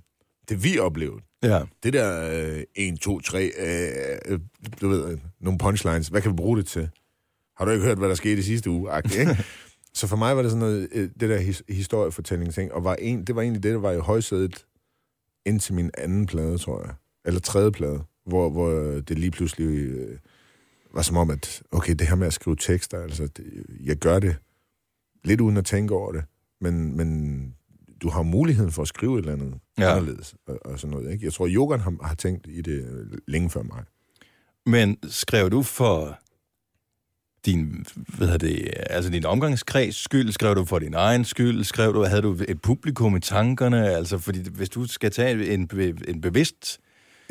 [0.49, 1.21] det, vi oplevede.
[1.43, 1.61] Ja.
[1.83, 4.39] Det der øh, 1, 2, 3, øh, øh,
[4.81, 6.89] du ved, nogle punchlines, hvad kan vi bruge det til?
[7.57, 8.91] Har du ikke hørt, hvad der skete i sidste uge?
[8.91, 9.37] Agtigt, ikke?
[9.93, 12.95] Så for mig var det sådan noget, øh, det der his, historiefortælling ting, og var
[12.95, 14.65] en, det var egentlig det, der var i højsædet
[15.45, 16.93] indtil min anden plade, tror jeg.
[17.25, 18.69] Eller tredje plade, hvor, hvor
[18.99, 20.17] det lige pludselig øh,
[20.93, 24.19] var som om, at okay, det her med at skrive tekster, altså, det, jeg gør
[24.19, 24.35] det
[25.23, 26.23] lidt uden at tænke over det,
[26.61, 27.55] men, men
[28.01, 29.97] du har muligheden for at skrive et eller andet ja.
[29.97, 31.25] Anderledes, og, og sådan noget, ikke?
[31.25, 33.83] Jeg tror, Jogan har, har tænkt i det øh, længe før mig.
[34.65, 36.19] Men skrev du for
[37.45, 41.93] din, hvad hedder det, altså din omgangskreds skyld, skrev du for din egen skyld, skrev
[41.93, 45.69] du, havde du et publikum i tankerne, altså fordi hvis du skal tage en,
[46.07, 46.79] en bevidst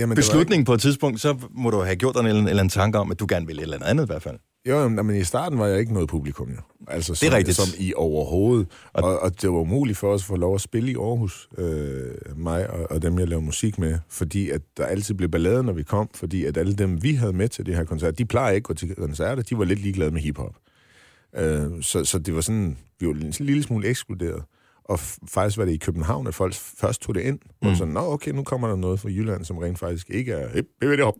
[0.02, 2.50] Jamen, det beslutning på et tidspunkt, så må du have gjort dig en eller, eller
[2.50, 4.38] anden tanke om, at du gerne vil et eller andet i hvert fald.
[4.68, 6.60] Jo, men i starten var jeg ikke noget publikum, jo.
[6.88, 7.56] Altså, som, er rigtigt.
[7.56, 8.66] Som i overhovedet.
[8.92, 12.38] Og, og det var umuligt for os at få lov at spille i Aarhus, øh,
[12.38, 15.72] mig og, og dem, jeg lavede musik med, fordi at der altid blev ballade, når
[15.72, 18.52] vi kom, fordi at alle dem, vi havde med til det her koncert, de plejer
[18.52, 20.54] ikke at gå til koncerter, de var lidt ligeglade med hiphop.
[21.36, 24.42] Øh, så, så det var sådan, vi var en lille smule ekskluderet.
[24.92, 27.38] Og faktisk var det i København, at folk først tog det ind.
[27.60, 27.74] Og Mm.
[27.74, 30.66] sådan, nå okay, nu kommer der noget fra Jylland, som rent faktisk ikke er, hip,
[30.82, 31.14] hip, hip, hop,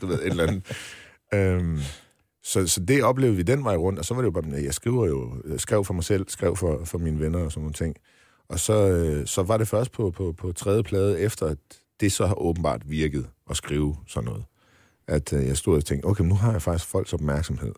[0.00, 0.62] du ved, et eller andet.
[1.34, 1.78] øhm,
[2.44, 4.74] så, så det oplevede vi den vej rundt, og så var det jo bare, jeg
[4.74, 7.72] skriver jo, jeg skrev for mig selv, skrev for, for mine venner og sådan nogle
[7.74, 7.96] ting.
[8.48, 11.58] Og så, øh, så var det først på, på, på tredje plade, efter at
[12.00, 14.44] det så har åbenbart virket at skrive sådan noget.
[15.08, 17.72] At øh, jeg stod og tænkte, okay, nu har jeg faktisk folks opmærksomhed.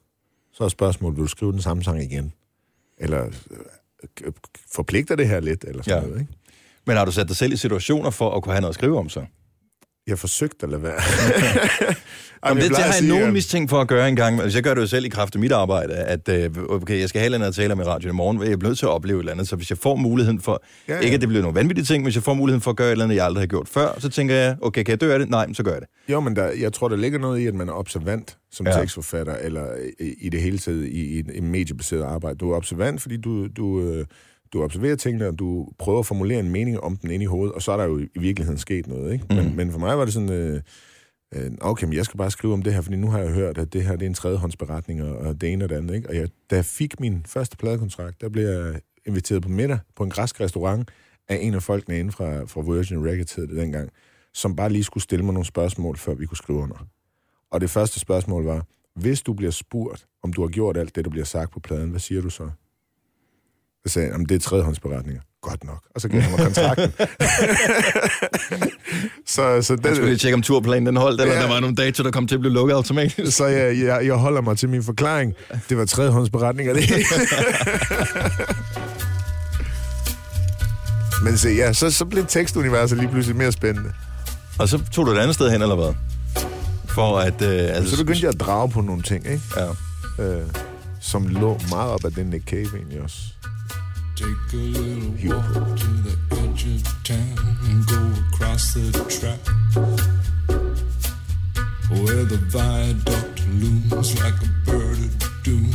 [0.52, 2.32] Så er spørgsmålet, vil du skrive den samme sang igen?
[2.98, 3.56] Eller øh,
[4.74, 6.08] forpligter det her lidt, eller sådan Ja.
[6.08, 6.32] noget, ikke?
[6.86, 8.98] Men har du sat dig selv i situationer for at kunne have noget at skrive
[8.98, 9.24] om så?
[10.06, 11.00] Jeg forsøgte at lade være.
[12.46, 14.40] Jamen, det, har jeg sige, nogen at- mistænkt for at gøre engang.
[14.40, 17.08] Altså, jeg gør det jo selv i kraft af mit arbejde, at øh, okay, jeg
[17.08, 18.78] skal have et eller andet at tale om i radioen i morgen, jeg bliver nødt
[18.78, 19.48] til at opleve et eller andet.
[19.48, 22.00] Så hvis jeg får muligheden for, Ja, ja, ikke at det bliver nogle vanvittige ting,
[22.00, 23.68] men hvis jeg får muligheden for at gøre et eller andet, jeg aldrig har gjort
[23.68, 25.28] før, så tænker jeg, okay, kan jeg dø af det?
[25.30, 25.88] Nej, men så gør jeg det.
[26.12, 28.66] Jo, men der, jeg tror, der ligger noget i, at man er observant som.
[28.66, 28.72] Ja.
[28.72, 29.66] tekstforfatter, eller
[30.00, 32.36] i, i det hele taget i, i et mediebaseret arbejde.
[32.38, 34.06] Du er observant, fordi du, du, øh,
[34.54, 37.54] du observerer tingene, og du prøver at formulere en mening om den ind i hovedet,
[37.54, 39.12] og så er der jo i virkeligheden sket noget.
[39.12, 39.26] Ikke?
[39.30, 39.36] Mm.
[39.36, 40.60] Men, men for mig var det sådan, øh,
[41.34, 43.58] øh, okay, men jeg skal bare skrive om det her, fordi nu har jeg hørt,
[43.58, 45.94] at det her det er en tredjehåndsberetning, og, og det ene og det andet.
[45.94, 46.08] Ikke?
[46.08, 50.04] Og jeg, da jeg fik min første pladekontrakt, der blev jeg inviteret på middag på
[50.04, 50.90] en græsk restaurant
[51.28, 53.90] af en af folkene inde fra, fra Virgin Records, hed det dengang,
[54.34, 56.86] som bare lige skulle stille mig nogle spørgsmål, før vi kunne skrive under.
[57.50, 61.04] Og det første spørgsmål var, hvis du bliver spurgt, om du har gjort alt det,
[61.04, 62.50] der bliver sagt på pladen, hvad siger du så?
[63.86, 65.22] Så sagde "Jamen, det er tredjehåndsberetninger.
[65.42, 65.82] Godt nok.
[65.94, 66.92] Og så gav han mig kontrakten.
[69.26, 71.40] så, så Jeg skulle lige den, tjekke, om turplanen den holdt, eller Ja.
[71.42, 73.36] der var nogle datoer, der kom til at blive lukket automatisk.
[73.36, 75.34] så jeg, jeg, jeg holder mig til min forklaring.
[75.68, 76.82] Det var tredjehåndsberetninger, det.
[81.24, 83.92] Men se, ja, så, så blev tekstuniverset lige pludselig mere spændende.
[84.58, 85.94] Og så tog du et andet sted hen, eller hvad?
[86.88, 87.42] For at...
[87.42, 89.42] Øh, altså, Så begyndte jeg at drage på nogle ting, ikke?
[89.56, 90.24] Ja.
[90.24, 90.42] Øh,
[91.00, 93.16] som lå meget op af den Nick Cave egentlig også.
[94.16, 99.40] Take a little walk to the edge of town and go across the track
[101.90, 105.74] where the viaduct looms like a bird of doom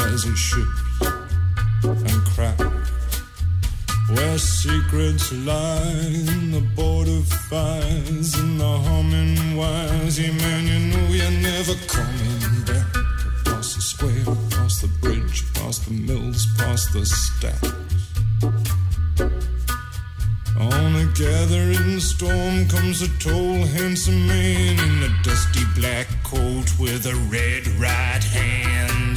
[0.00, 0.82] as it ships
[1.82, 2.64] and cracks.
[4.10, 10.18] Where secrets lie in the border fires and the humming wires.
[10.20, 12.96] Yeah, man, you know you're never coming back.
[13.40, 17.77] Across the square, across the bridge, past the mills, past the stacks.
[21.18, 27.66] Gathering storm comes a tall, handsome man in a dusty black coat with a red
[27.80, 29.07] right hand.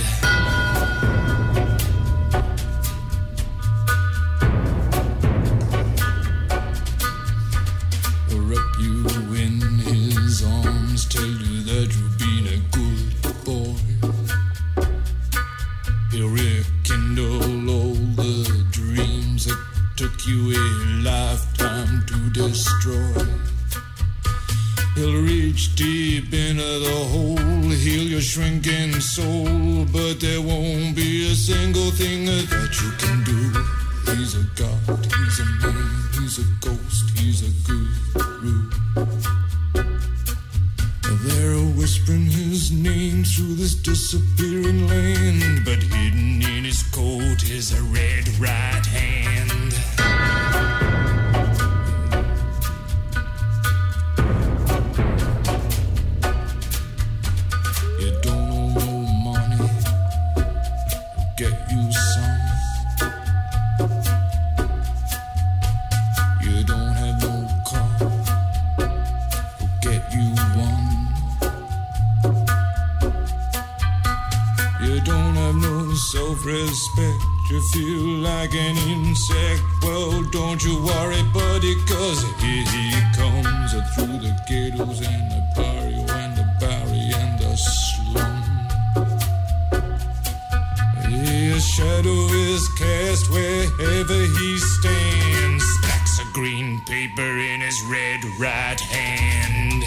[94.42, 95.64] He stands.
[95.80, 99.84] Stacks of green paper in his red right hand.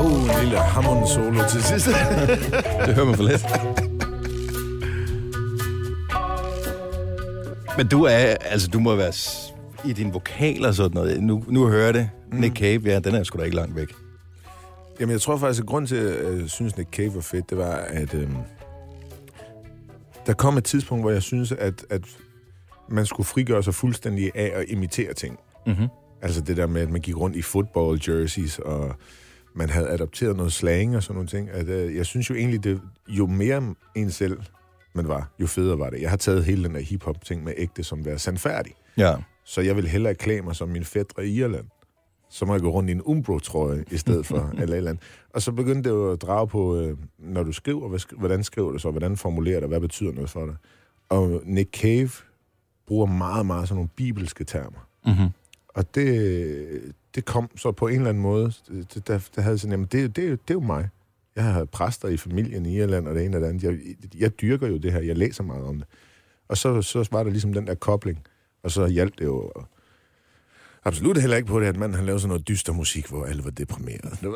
[0.00, 1.86] En lille hammerende solo til sidst.
[2.86, 3.46] Det hører man for lidt.
[7.76, 9.45] Men du er, altså du må være s-
[9.88, 11.22] i din vokal og sådan noget.
[11.22, 12.10] Nu, nu hører jeg det.
[12.32, 12.38] Mm.
[12.38, 13.88] Nick Cave, ja, den er sgu da ikke langt væk.
[15.00, 17.58] Jamen, jeg tror faktisk, at grund til, at jeg synes, Nick Cave var fedt, det
[17.58, 18.30] var, at øh,
[20.26, 22.02] der kom et tidspunkt, hvor jeg synes, at, at
[22.88, 25.38] man skulle frigøre sig fuldstændig af at imitere ting.
[25.66, 25.88] Mm-hmm.
[26.22, 28.94] Altså det der med, at man gik rundt i football jerseys, og
[29.54, 31.50] man havde adopteret noget slang og sådan nogle ting.
[31.50, 34.38] At, øh, jeg synes jo egentlig, det, jo mere en selv
[34.96, 36.00] man var, jo federe var det.
[36.00, 38.72] Jeg har taget hele den der hip-hop-ting med ægte som være sandfærdig.
[38.96, 39.14] Ja.
[39.46, 41.66] Så jeg vil hellere klæde mig som min fætter i Irland.
[42.30, 45.04] Så må jeg gå rundt i en Umbro-trøje i stedet for eller eller andet.
[45.34, 48.44] Og så begyndte det jo at drage på, øh, når du skriver, hvad, sk- hvordan
[48.44, 50.54] skriver du så, hvordan formulerer du, hvad betyder noget for dig.
[51.08, 52.10] Og Nick Cave
[52.86, 54.88] bruger meget, meget sådan nogle bibelske termer.
[55.06, 55.28] Mm-hmm.
[55.68, 58.52] Og det, det kom så på en eller anden måde,
[58.94, 60.88] det, der, der havde sådan, jamen det, det, det er jo mig.
[61.36, 63.62] Jeg har præster i familien i Irland og det ene og det andet.
[63.62, 63.78] Jeg,
[64.18, 65.86] jeg dyrker jo det her, jeg læser meget om det.
[66.48, 68.18] Og så, så var der ligesom den der kobling,
[68.64, 69.50] og så hjalp det jo
[70.84, 73.44] absolut heller ikke på det, at man han lavede sådan noget dyster musik, hvor alle
[73.44, 74.16] var deprimerede.
[74.22, 74.30] Ved.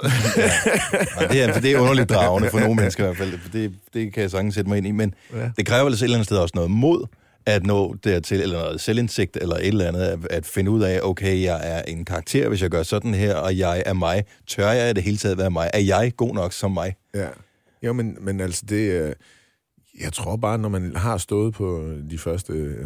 [1.16, 3.52] Og det, er, det er underligt dragende for nogle mennesker i hvert fald.
[3.52, 4.90] Det, det kan jeg sagtens sætte mig ind i.
[4.90, 5.38] Men Ja.
[5.40, 5.50] ja.
[5.56, 7.06] det kræver altså et eller andet sted også noget mod
[7.46, 11.00] at nå dertil, eller noget selvindsigt, eller et eller andet, at, at finde ud af,
[11.02, 14.24] okay, jeg er en karakter, hvis jeg gør sådan her, og jeg er mig.
[14.46, 15.70] Tør jeg i det hele taget være mig?
[15.74, 16.94] Er jeg god nok som mig?
[17.14, 17.28] Ja.
[17.82, 18.90] Jo, men, men altså det...
[18.90, 19.12] øh,
[20.00, 22.76] Jeg tror bare, når man har stået på de første øh,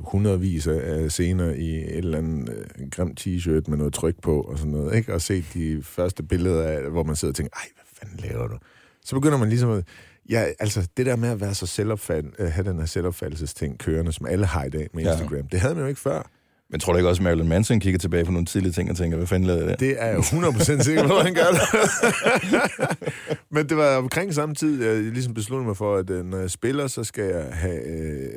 [0.00, 4.58] hundredvis af scener i et eller andet øh, grim t-shirt med noget tryk på og
[4.58, 5.14] sådan noget, ikke?
[5.14, 8.48] og set de første billeder af, hvor man sidder og tænker, ej, hvad fanden laver
[8.48, 8.56] du?
[9.04, 9.84] Så begynder man ligesom at...
[10.30, 14.12] Ja, altså det der med at være så selvopfat, øh, have den her selvopfattelsesting kørende,
[14.12, 15.12] som alle har i dag med Ja.
[15.12, 16.30] Instagram, det havde man jo ikke før.
[16.70, 18.96] Men tror du ikke også, at Marilyn Manson kigger tilbage på nogle tidlige ting og
[18.96, 19.76] tænker, hvad fanden lavede jeg der?
[19.76, 21.60] Det er jeg jo 100% sikker på, at han gør det.
[23.54, 26.50] Men det var omkring samme tid, jeg ligesom besluttede mig for, at øh, når jeg
[26.50, 28.30] spiller, så skal jeg have, øh,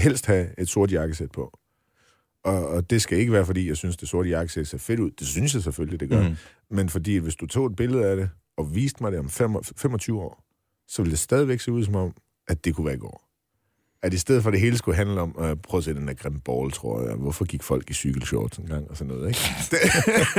[0.00, 1.58] helst have et sort jakkesæt på.
[2.44, 5.10] Og, og det skal ikke være, fordi jeg synes, det sorte jakkesæt ser fedt ud.
[5.10, 6.28] Det synes jeg selvfølgelig, det gør.
[6.28, 6.36] Mm.
[6.70, 9.56] Men fordi, hvis du tog et billede af det, og viste mig det om fem,
[9.76, 10.44] 25 år,
[10.88, 12.14] så ville det stadigvæk se ud som om,
[12.48, 13.29] at det kunne være i går.
[14.02, 16.08] At i stedet for, at det hele skulle handle om, øh, prøv at se den
[16.08, 19.28] der grimme ball, tror jeg, hvorfor gik folk i cykelshorts en gang, og sådan noget,
[19.28, 19.40] ikke?
[19.70, 19.78] Det,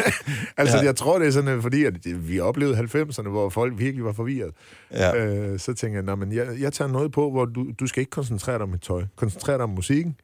[0.62, 0.84] altså, ja.
[0.84, 4.12] Jeg tror, det er sådan, øh, fordi at vi oplevede 90'erne, hvor folk virkelig var
[4.14, 4.52] forvirret.
[4.92, 5.26] Ja.
[5.26, 8.02] Øh, så tænker jeg, "Nå, men jeg, jeg tager noget på, hvor du, du skal
[8.02, 9.06] ikke koncentrere dig om et tøj.
[9.16, 10.16] Koncentrere dig om musikken,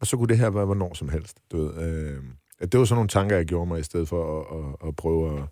[0.00, 1.36] og så kunne det her være hvornår som helst.
[1.52, 2.22] Du ved, øh,
[2.72, 5.38] det var sådan nogle tanker, jeg gjorde mig, i stedet for at, at, at prøve
[5.38, 5.42] at,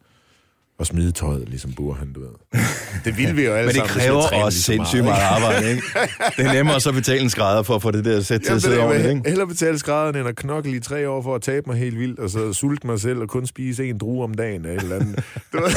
[0.83, 2.28] at smide tøjet, ligesom Burhan, du ved.
[3.05, 5.22] Det ville vi jo alle Men det sammen, kræver trænede også lige så sindssygt meget
[5.22, 5.83] arbejde, ikke?
[6.37, 8.53] Det er nemmere så at betale en skrædder for at få det der sæt til
[8.53, 9.28] at sidde ordentligt, det, ikke?
[9.28, 12.18] Hellere betale skrædderen, end at knokle i tre år for at tabe mig helt vildt,
[12.18, 14.97] og så sulte mig selv og kun spise en drue om dagen eller et eller
[14.97, 15.24] andet.
[15.53, 15.70] Du ved?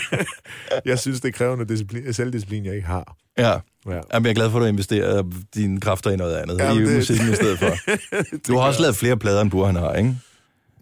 [0.90, 3.16] jeg synes, det kræver noget disciplin, selvdisciplin, jeg ikke har.
[3.38, 3.50] Ja.
[3.88, 4.00] Ja.
[4.14, 5.22] Jamen, jeg er glad for, at du investerer
[5.54, 7.70] dine kræfter i noget andet, Jamen, i det- musikken i stedet for.
[8.48, 10.16] Du har også lavet flere plader, end Burhan har, ikke?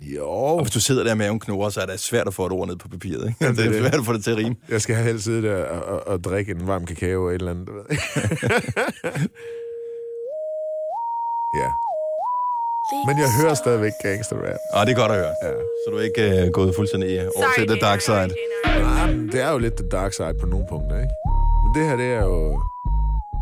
[0.00, 2.46] Jo, Og hvis du sidder der med en knurrer, så er det svært at få
[2.46, 3.48] et ord ned på papiret, ikke?
[3.48, 3.80] Det det er det.
[3.80, 4.56] svært at få det til at rime.
[4.68, 7.50] jeg skal helst sidde der og, og, og drikke en varm kakao og et eller
[7.50, 7.66] andet.
[7.66, 7.84] Du ved.
[11.60, 11.68] ja.
[13.06, 14.56] Men jeg hører stadigvæk gangster rap.
[14.74, 15.34] Ah, det er godt at høre.
[15.42, 15.50] Ja.
[15.52, 18.28] Så du er ikke uh, gået fuldstændig over til the dark side.
[18.66, 21.14] Nej, det er jo lidt the dark side på nogle punkter, ikke?
[21.64, 22.62] Men det her, det er jo...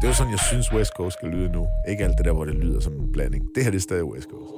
[0.01, 1.67] Det er jo sådan, jeg synes West Coast skal lyde nu.
[1.89, 3.45] Ikke alt det der, hvor det lyder som en blanding.
[3.55, 4.53] Det her det er stadig West Coast.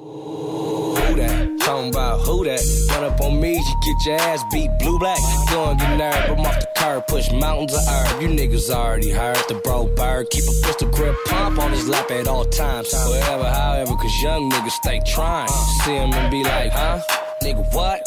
[1.18, 1.47] That?
[1.68, 2.62] Talking about who that?
[2.88, 4.70] Run up on me, you get your ass beat.
[4.78, 5.18] Blue black,
[5.50, 6.38] go and get nerve.
[6.38, 8.22] I'm off the curb, push mountains of earth.
[8.22, 10.30] You niggas already heard the bro bird.
[10.30, 12.90] Keep a pistol grip pump on his lap at all times.
[12.94, 15.50] Whatever, however, cause young niggas stay trying.
[15.84, 17.02] See him and be like, huh?
[17.42, 18.00] Nigga, what?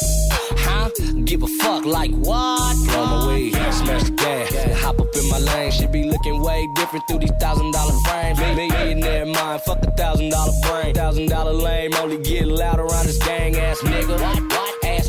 [0.58, 0.90] Huh?
[1.26, 2.76] Give a fuck like what?
[2.86, 5.72] Blow my weed, smash the gas, and hop up in my lane.
[5.72, 8.40] Should be looking way different through these thousand dollar frames.
[8.40, 10.94] Me, me, millionaire mind, fuck a thousand dollar brain.
[10.94, 14.61] Thousand dollar lame, only get loud around this gang ass nigga.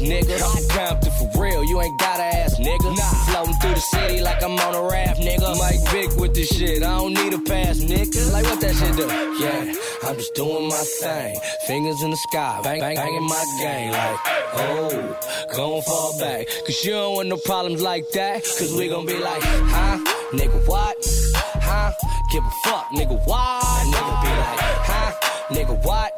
[0.03, 0.11] What?
[0.11, 0.23] What?
[0.23, 0.43] Ass nigga.
[0.43, 2.97] I'm Compton for real, you ain't got a ass nigga.
[2.97, 5.59] Nah, floating through the city like I'm on a raft, nigga.
[5.59, 8.33] Mike Vick with this shit, I don't need a pass, nigga.
[8.33, 9.07] Like what that shit do?
[9.43, 9.75] Yeah,
[10.09, 11.39] I'm just doing my thing.
[11.67, 14.19] Fingers in the sky, bang, bang, banging my gang like,
[14.55, 15.19] oh,
[15.55, 16.47] gon' fall back.
[16.67, 18.43] Cause you don't want no problems like that.
[18.43, 19.99] Cause we gon' be like, huh?
[20.33, 20.97] Nigga, what?
[21.63, 21.93] Huh?
[22.33, 23.63] Give a fuck, nigga, what?
[23.63, 25.13] Nigga be like, huh?
[25.51, 26.13] Nigga, what?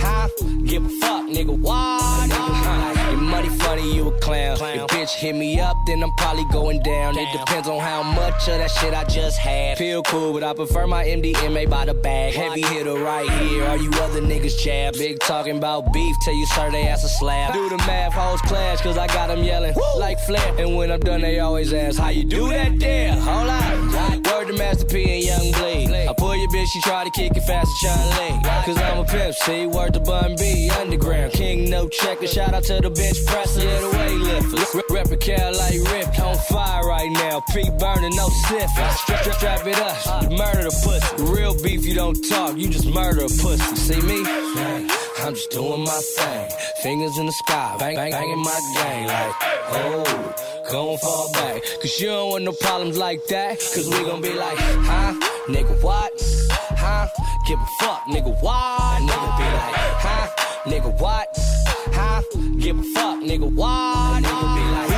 [0.00, 0.28] Huh?
[0.66, 2.26] Give a fuck, nigga, why?
[2.28, 4.56] Nigga like, your money funny, you a clown.
[4.60, 7.16] If bitch hit me up, then I'm probably going down.
[7.16, 9.78] It depends on how much of that shit I just had.
[9.78, 12.34] Feel cool, but I prefer my MDMA by the bag.
[12.34, 13.64] Heavy hitter right here.
[13.64, 14.94] Are you other niggas jab?
[14.94, 17.54] Big talking about beef, tell you sir they ass a slab.
[17.54, 20.54] Do the math, hoes clash, cause I got them yelling like Flair.
[20.58, 23.12] And when I'm done, they always ask, how you do that there?
[23.12, 24.33] Hold on.
[24.44, 26.08] Word to Master P and Young Blade.
[26.08, 28.42] I pull your bitch, she try to kick it fast as John Lee.
[28.64, 31.32] Cause I'm a pimp, see, word to Bun B, underground.
[31.32, 34.74] King no checker, shout out to the bitch presser, yeah, the weightlifters.
[34.74, 37.40] Rep- Rep a cal like Rip, on fire right now.
[37.52, 38.68] P burning, no sipping.
[38.68, 41.32] Strap, strap, strap it up, murder the pussy.
[41.32, 43.76] Real beef, you don't talk, you just murder a pussy.
[43.76, 44.24] See me?
[45.20, 46.50] I'm just doing my thing.
[46.82, 49.34] Fingers in the sky, bang, bang, banging my gang like,
[49.70, 50.34] oh,
[50.70, 51.62] gon' fall back.
[51.80, 53.58] Cause you don't want no problems like that.
[53.58, 55.12] Cause we gon' be like, huh?
[55.46, 56.12] Nigga, what?
[56.78, 57.08] Huh?
[57.46, 59.00] Give a fuck, nigga, what?
[59.02, 59.74] Nigga be like,
[60.06, 60.28] huh?
[60.64, 61.28] Nigga, what?
[61.92, 62.22] Huh?
[62.58, 64.22] Give a fuck, nigga, what?
[64.22, 64.93] Nigga be like,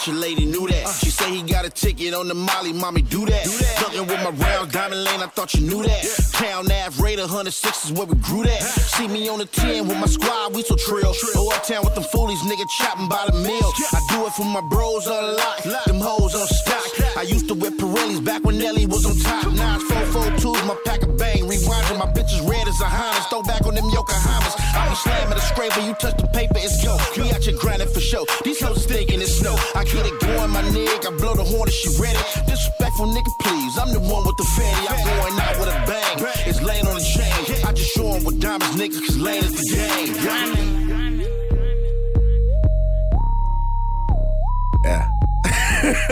[0.00, 0.88] bet your lady knew that.
[0.88, 3.44] She say he got a ticket on the Molly, mommy, do that.
[3.44, 3.78] Do that.
[3.78, 6.04] Fucking with my round diamond lane, I thought you knew that.
[6.04, 6.10] Yeah.
[6.32, 8.62] Town Ave, Raider, 106 is where we grew that.
[8.62, 11.14] See me on the 10 with my squad, we so trill.
[11.34, 13.72] Go uptown with them foolies, nigga, chopping by the mill.
[13.92, 16.99] I do it for my bros on lock, them hoes on stock.
[17.16, 19.52] I used to whip Pirellis back when Nelly was on top.
[19.52, 21.44] Now it's 442s, my pack of bang.
[21.44, 23.20] Rewinding, my bitches red as a Honda.
[23.28, 24.54] Throw back on them Yokohamas.
[24.74, 26.96] I'm a slam at a scrape when you touch the paper, it's go.
[27.16, 28.24] We out your grinding for show.
[28.44, 29.56] These hoes thinking it's snow.
[29.74, 31.12] I get it going, my nigga.
[31.12, 32.18] I blow the horn if she ready.
[32.46, 33.78] Disrespectful nigga, please.
[33.78, 34.88] I'm the one with the fatty.
[34.88, 36.16] I'm going out with a bang.
[36.46, 37.66] It's laying on the chain.
[37.66, 40.19] I just show 'em with diamonds, nigga, cause lane is the game.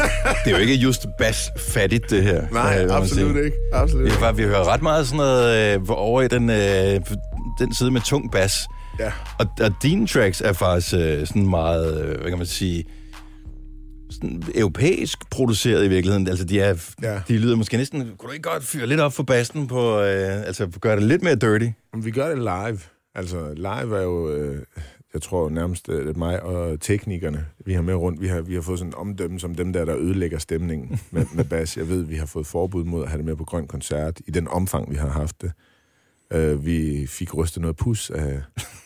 [0.44, 2.46] Det er jo ikke just bas fattigt, det her.
[2.52, 3.44] Nej, øh, absolut sige.
[3.44, 3.56] ikke.
[3.72, 4.22] Absolut Vi, ikke.
[4.24, 7.00] har- vi hører ret meget sådan noget øh, over i den, øh,
[7.60, 8.52] den side med tung bas.
[8.98, 9.12] Ja.
[9.38, 12.84] Og, og dine tracks er faktisk øh, sådan meget, øh, hvad kan man sige,
[14.10, 16.28] sådan europæisk produceret i virkeligheden.
[16.28, 17.20] Altså, de, er, Ja.
[17.28, 18.00] de lyder måske næsten...
[18.00, 20.00] Kunne du ikke godt fyre lidt op for bassen på...
[20.00, 21.66] Øh, altså, gøre det lidt mere dirty?
[22.02, 22.78] Vi gør det live.
[23.14, 24.62] Altså, live er jo, øh,
[25.18, 28.20] jeg tror nærmest øh, mig og teknikerne, vi har med rundt.
[28.20, 31.26] Vi har, vi har fået sådan en omdømme som dem der, der ødelægger stemningen med,
[31.34, 31.76] med bas.
[31.76, 34.30] Jeg ved, vi har fået forbud mod at have det med på Grøn Koncert, i
[34.30, 35.52] den omfang, vi har haft det.
[36.32, 38.40] Øh, vi fik rystet noget pus af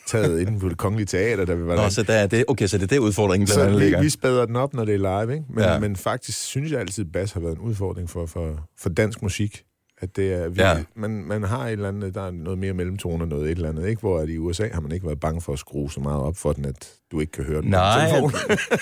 [0.07, 1.95] taget inde på det kongelige teater, da vi var Nå, derinde.
[1.95, 4.45] så der er det, okay, så det er det udfordringen, blandt Så vi, vi spader
[4.45, 5.45] den op, når det er live, ikke?
[5.49, 5.63] Men.
[5.63, 5.79] Ja.
[5.79, 9.21] men faktisk synes jeg altid, at bas har været en udfordring for, for, for dansk
[9.21, 9.63] musik.
[10.03, 10.75] At det er, vi, Ja.
[10.95, 13.87] man, man har et eller andet, der er noget mere mellemtoner, noget et eller andet,
[13.87, 13.99] ikke?
[13.99, 16.37] Hvor at i USA har man ikke været bange for at skrue så meget op
[16.37, 17.69] for den, at du ikke kan høre den.
[17.69, 18.09] Nej,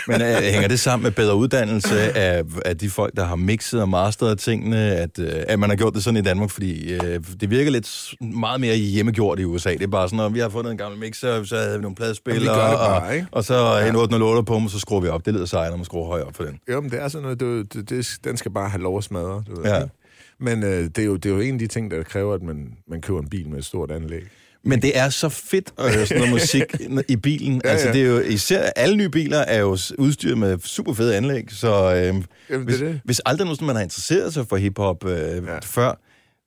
[0.07, 3.81] men øh, hænger det sammen med bedre uddannelse af, af de folk, der har mixet
[3.81, 6.49] og masteret tingene, at, øh, at man har gjort det sådan i Danmark?
[6.49, 9.73] Fordi øh, det virker lidt meget mere hjemmegjort i USA.
[9.73, 11.95] Det er bare sådan, at vi har fundet en gammel mixer, så havde vi nogle
[11.95, 13.27] pladespillere, Jamen, bare, og, ikke?
[13.31, 13.89] og så ja.
[13.89, 15.25] en 8 låter på dem, så skruer vi op.
[15.25, 16.59] Det lyder sejt, når man skruer højere op for den.
[16.71, 19.03] Jo, men det er sådan noget, det, det, det, den skal bare have lov at
[19.03, 19.43] smadre.
[19.47, 19.77] Du ved, Ja.
[19.81, 19.95] ikke?
[20.41, 22.41] Men øh, det, er jo, det er jo en af de ting, der kræver, at
[22.41, 24.21] man, man køber en bil med et stort anlæg.
[24.63, 26.63] Men det er så fedt at høre sådan noget musik
[27.09, 27.53] i bilen.
[27.63, 27.93] Ja, Ja, altså, ja.
[27.93, 31.67] det er jo især alle nye biler er jo udstyret med super fede anlæg, så
[31.95, 33.01] øh, Jamen, hvis, det det.
[33.03, 35.59] hvis aldrig nogensinde man har interesseret sig for hiphop øh, ja.
[35.63, 36.01] før,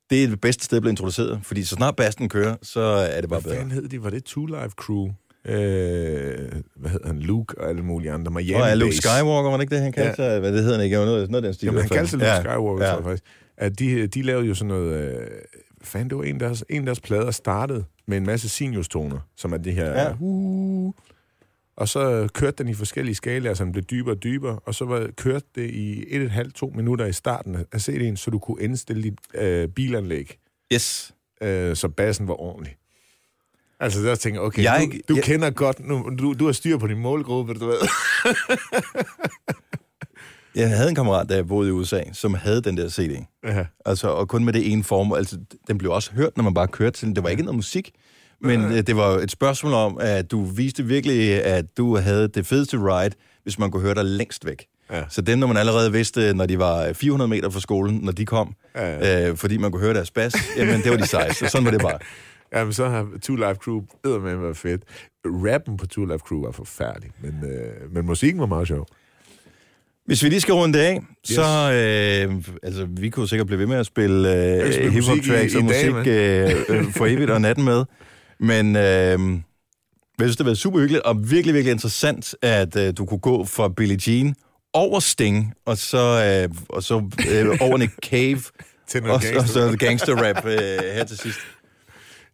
[0.09, 3.21] det er det bedste sted at blive introduceret, fordi så snart bassen kører, så er
[3.21, 3.61] det bare Hvad bedre.
[3.61, 4.03] fanden hed de?
[4.03, 5.07] Var det Two Live Crew?
[5.45, 5.53] Øh,
[6.75, 7.19] hvad hedder han?
[7.19, 8.31] Luke og alle mulige andre.
[8.31, 8.95] Miami Og er Luke.
[8.95, 10.29] Skywalker, var det ikke det, han kaldte Ja.
[10.31, 10.39] sig?
[10.39, 10.95] Hvad det hedder han ikke?
[10.97, 11.65] Noget, noget af den stil.
[11.65, 12.19] Jamen, han kaldte sig.
[12.19, 12.91] Luke Skywalker, ja.
[12.91, 13.23] tror jeg faktisk.
[13.57, 15.17] At de, de lavede jo sådan noget...
[15.19, 15.27] Øh,
[15.81, 19.19] fandt det var en af deres, en af deres plader startede med en masse seniorstoner,
[19.35, 19.91] som er det her...
[19.91, 20.13] Ja.
[20.19, 20.93] Uh,
[21.77, 24.85] Og så kørte den i forskellige skalaer, så den blev dybere og dybere, og så
[24.85, 28.39] var, kørte det i et et halvt, to minutter i starten af CD'en, så du
[28.39, 30.37] kunne indstille dit øh, bilanlæg,
[30.73, 31.13] Yes.
[31.41, 32.75] øh, så bassen var ordentlig.
[33.79, 36.77] Altså, der tænker okay, jeg, du, du jeg- kender godt, nu, du, du har styr
[36.77, 37.77] på din målgruppe, du ved.
[40.55, 43.25] Jeg havde en kammerat, jeg boede i USA, som havde den der CD.
[43.43, 43.65] Ja.
[43.85, 45.17] Altså, og kun med det ene formål.
[45.17, 45.37] Altså,
[45.67, 47.15] den blev også hørt, når man bare kørte til den.
[47.15, 47.91] Det var ikke noget musik,
[48.41, 52.45] men øh, det var et spørgsmål om, at du viste virkelig, at du havde det
[52.45, 54.65] fedeste ride, hvis man kunne høre dig længst væk.
[54.91, 55.03] Ja.
[55.09, 58.25] Så dem, når man allerede vidste, når de var 400 meter fra skolen, når de
[58.25, 61.49] kom, Ja, øh, fordi man kunne høre deres bas, jamen det var de sejeste.
[61.49, 61.99] Sådan var det bare.
[62.53, 64.83] Jamen, så har Two Life Crew med været fedt.
[65.25, 68.87] Rappen på Two Life Crew var forfærdelig, men, øh, men musikken var meget sjov.
[70.05, 71.35] Hvis vi lige skal runde det af, yes.
[71.35, 71.41] så...
[72.31, 75.69] Øh, altså, vi kunne sikkert blive ved med at spille øh, spille hip-hop musik og
[75.69, 77.85] dag, musik øh, øh, for evigt og natten med.
[78.39, 79.17] Men øh, jeg
[80.19, 83.45] synes, det har været super hyggeligt og virkelig, virkelig interessant, at øh, du kunne gå
[83.45, 84.35] fra Billie Jean
[84.73, 85.97] over Sting, og så,
[86.47, 86.95] øh, og så
[87.31, 88.41] øh, over Nick Cave,
[88.89, 90.57] Til noget og, så- og så gangster-rap øh,
[90.95, 91.39] her til sidst.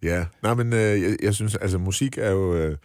[0.04, 2.56] Ja, nej, men øh, jeg, jeg synes, altså musik er jo...
[2.56, 2.78] Øh,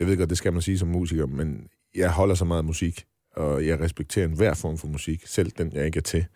[0.00, 2.64] jeg ved godt, det skal man sige som musiker, men jeg holder så meget af
[2.64, 3.04] musik,
[3.36, 6.26] og jeg respekterer enhver form for musik, selv den, jeg ikke er til.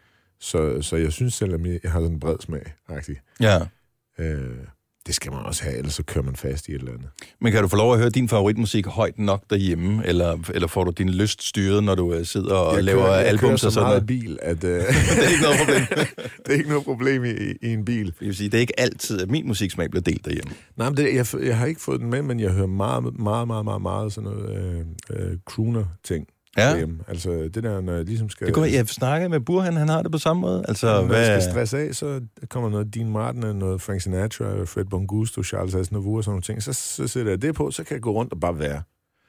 [0.41, 3.21] Så, så jeg synes selv, at jeg har sådan en bred smag, faktisk.
[3.41, 3.59] Ja.
[4.19, 4.57] Øh,
[5.07, 7.09] det skal man også have, ellers så kører man fast i et eller andet.
[7.41, 10.85] Men kan du få lov at høre din favoritmusik højt nok derhjemme, eller, eller får
[10.85, 13.03] du din lyst styret, når du øh, sidder og jeg laver
[13.37, 14.07] kører, jeg så og sådan noget?
[14.07, 14.65] bil, at...
[14.65, 15.83] Øh, Det er ikke noget problem.
[16.47, 17.29] det er ikke noget problem i,
[17.63, 18.15] i en bil.
[18.21, 20.53] Jeg vil sige, det er ikke altid, at min musiksmag bliver delt derhjemme.
[20.77, 23.47] Nej, men det, jeg, jeg har ikke fået den med, men jeg hører meget, meget,
[23.47, 26.27] meget, meget, meget sådan noget øh, øh, crooner-ting
[26.57, 26.71] Ja.
[26.71, 26.99] derhjemme.
[27.09, 28.47] Altså det der, når jeg ligesom skal...
[28.47, 30.65] Det går, jeg snakker med Burhan, han har det på samme måde.
[30.69, 34.65] Altså, Når hvad, jeg skal stresse af, så kommer noget Dean Martin, noget Frank Sinatra,
[34.65, 36.63] Fred Bongusto, Charles Aznavour og sådan nogle ting.
[36.63, 38.83] Så, så sætter jeg det på, så kan jeg gå rundt og bare være.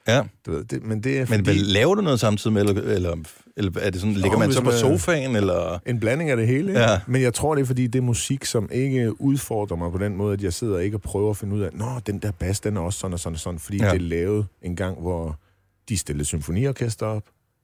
[0.08, 0.22] ja.
[0.46, 2.82] Du ved, det, men det er Men fordi, hvad, laver du noget samtidig med, eller,
[2.82, 3.16] eller,
[3.58, 5.80] eller er det sådan, ligger man så på sofaen, eller...
[5.86, 6.80] en blanding af det hele.
[6.80, 7.00] Ja.
[7.08, 10.16] Men jeg tror, det er fordi, det er musik, som ikke udfordrer mig på den
[10.16, 12.60] måde, at jeg sidder ikke og prøver at finde ud af, nå, den der bas,
[12.60, 13.86] den er også sådan og sådan og sådan, fordi ja.
[13.90, 15.40] det er lavet en gang, hvor
[15.90, 17.24] de stillede symfoniorkester op,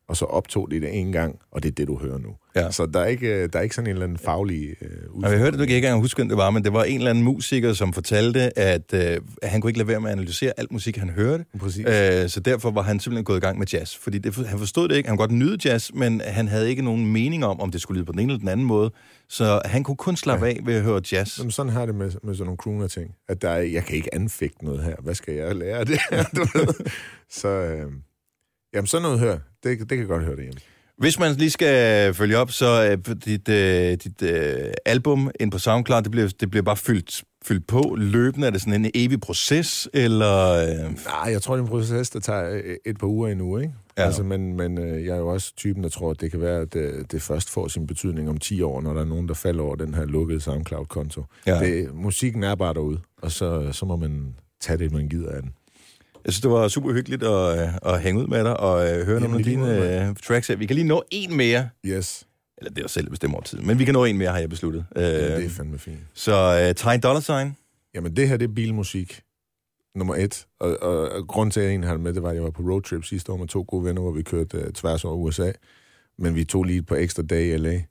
[0.10, 2.30] og så optog de det en gang, og det er det, du hører nu.
[2.56, 2.72] Ja.
[2.72, 5.24] Så der er ikke, øh, der er ikke sådan en eller anden faglig øh, udfordring.
[5.32, 7.24] Jeg hørte, du ikke engang huske, hvem det var, men det var en eller anden
[7.24, 10.98] musiker, som fortalte, at, øh, han kunne ikke lade være med at analysere alt musik,
[10.98, 11.46] han hørte.
[11.60, 11.86] Præcis.
[11.86, 13.98] Øh, så derfor var han simpelthen gået i gang med jazz.
[13.98, 15.10] Fordi det, han forstod det ikke.
[15.10, 17.98] Han kunne godt nyde jazz, men han havde ikke nogen mening om, om det skulle
[17.98, 18.92] lyde på den ene eller den anden måde.
[19.30, 21.40] Så han kunne kun slappe af ved at høre jazz.
[21.40, 23.12] Jamen, sådan har det med, med sådan nogle crooner-ting.
[23.30, 24.96] At der er, jeg kan ikke anfægte noget her.
[25.00, 26.24] Hvad skal jeg lære af det her?
[27.30, 27.92] Så øh,
[28.74, 30.60] jamen, sådan noget her, det, det kan jeg godt høre det hjemme.
[30.98, 35.58] Hvis man lige skal følge op, så er dit, øh, dit øh, album ind på
[35.60, 38.48] SoundCloud, det bliver, det bliver bare fyldt, fyldt på løbende.
[38.48, 40.50] Er det sådan en evig proces, eller...
[40.52, 43.74] Øh, Nej, jeg tror, det er en proces, der tager et par uger endnu, ikke?
[43.98, 44.04] Ja.
[44.04, 46.74] Altså, men men jeg er jo også typen, der tror, at det kan være, at
[46.74, 49.64] det, det først får sin betydning om 10 år, når der er nogen, der falder
[49.64, 51.24] over den her lukkede SoundCloud-konto.
[51.48, 51.60] Ja.
[51.60, 55.42] Det, musikken er bare derude, og så, så må man tage det, man gider af
[55.42, 55.54] den.
[56.26, 59.06] Jeg synes, det var super hyggeligt at, øh, at hænge ud med dig og øh,
[59.06, 60.56] høre nogle af dine øh, tracks her.
[60.56, 61.70] Vi kan lige nå en mere.
[61.86, 63.60] Yes, Eller det er jo selv bestemmer over tid.
[63.60, 64.86] Men vi kan nå en mere, har jeg besluttet.
[64.96, 66.00] Ja, det er fandme fint.
[66.14, 67.56] Så øh, Ty Dollar Sign.
[67.96, 69.22] Jamen, det her, det er bilmusik.
[69.96, 70.48] Nummer et.
[70.60, 72.44] Og, og, og grund til, at jeg egentlig har det med, det var, at jeg
[72.44, 75.16] var på roadtrip sidste år med to gode venner, hvor vi kørte uh, tværs over
[75.16, 75.52] USA.
[76.18, 77.82] Men vi tog lige et par ekstra dage i LA,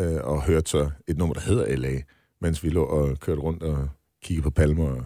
[0.00, 2.00] uh, og hørte så et nummer, der hedder LA,
[2.40, 3.88] mens vi lå og kørte rundt og
[4.22, 5.04] kiggede på palmer og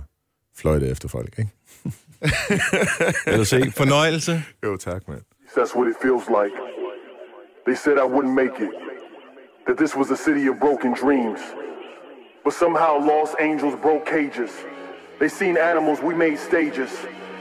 [0.57, 1.51] fløjte efter folk, ikke?
[3.27, 3.71] Lad os se.
[3.71, 4.43] Fornøjelse.
[4.65, 5.23] Jo, tak, mand.
[5.57, 6.53] That's what it feels like.
[7.67, 8.71] They said I wouldn't make it,
[9.67, 11.41] that this was a city of broken dreams.
[12.45, 14.51] But somehow lost angels broke cages.
[15.21, 16.91] They seen animals, we made stages.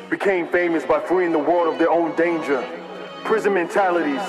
[0.10, 2.62] Became famous by freeing the world of their own danger.
[3.24, 4.22] Prison mentalities,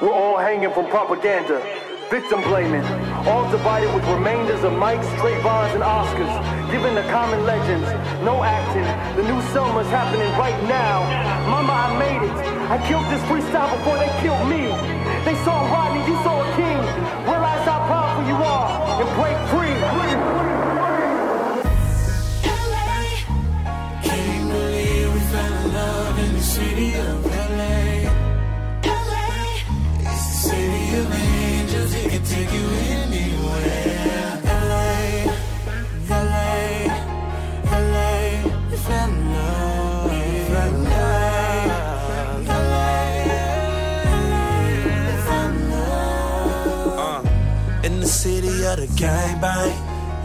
[0.00, 1.81] we're all hanging from propaganda.
[2.12, 2.84] Victim blaming,
[3.24, 6.28] all divided with remainders of Mike's, Trayvons, and Oscars.
[6.70, 7.88] Given the common legends,
[8.20, 8.84] no acting.
[9.16, 11.08] The new Selma's happening right now.
[11.48, 12.36] Mama, I made it.
[12.68, 14.68] I killed this freestyle before they killed me.
[15.24, 16.20] They saw Rodney, you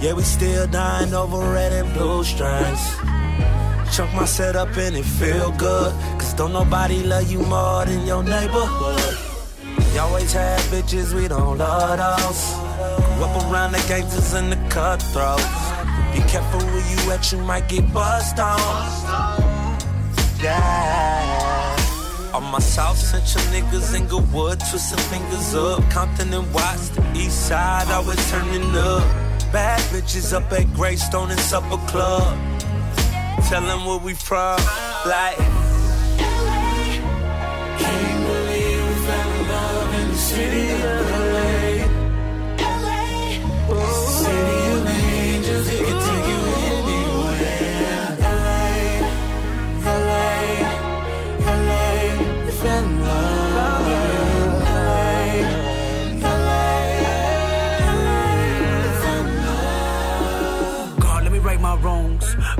[0.02, 2.96] yeah, we still dying over red and blue stripes.
[3.96, 5.92] Chunk my setup and it feel good.
[6.20, 9.18] Cause don't nobody love you more than your neighborhood.
[9.94, 12.54] You always had bitches, we don't love those.
[13.24, 15.44] Up around the gangsters and the cutthroats.
[16.14, 18.60] Be careful where you at, you might get bust on.
[20.44, 22.32] Yeah.
[22.36, 25.90] On my South Central niggas in Goodwood, twisting fingers up.
[25.90, 29.27] Compton and Watts, the east side, always turning up.
[29.52, 32.38] Bad bitches up at Greystone and Supper Club.
[33.48, 34.60] Tell them where we from,
[35.06, 35.38] like.
[37.80, 41.17] Can't believe we fell in love in the city of LA.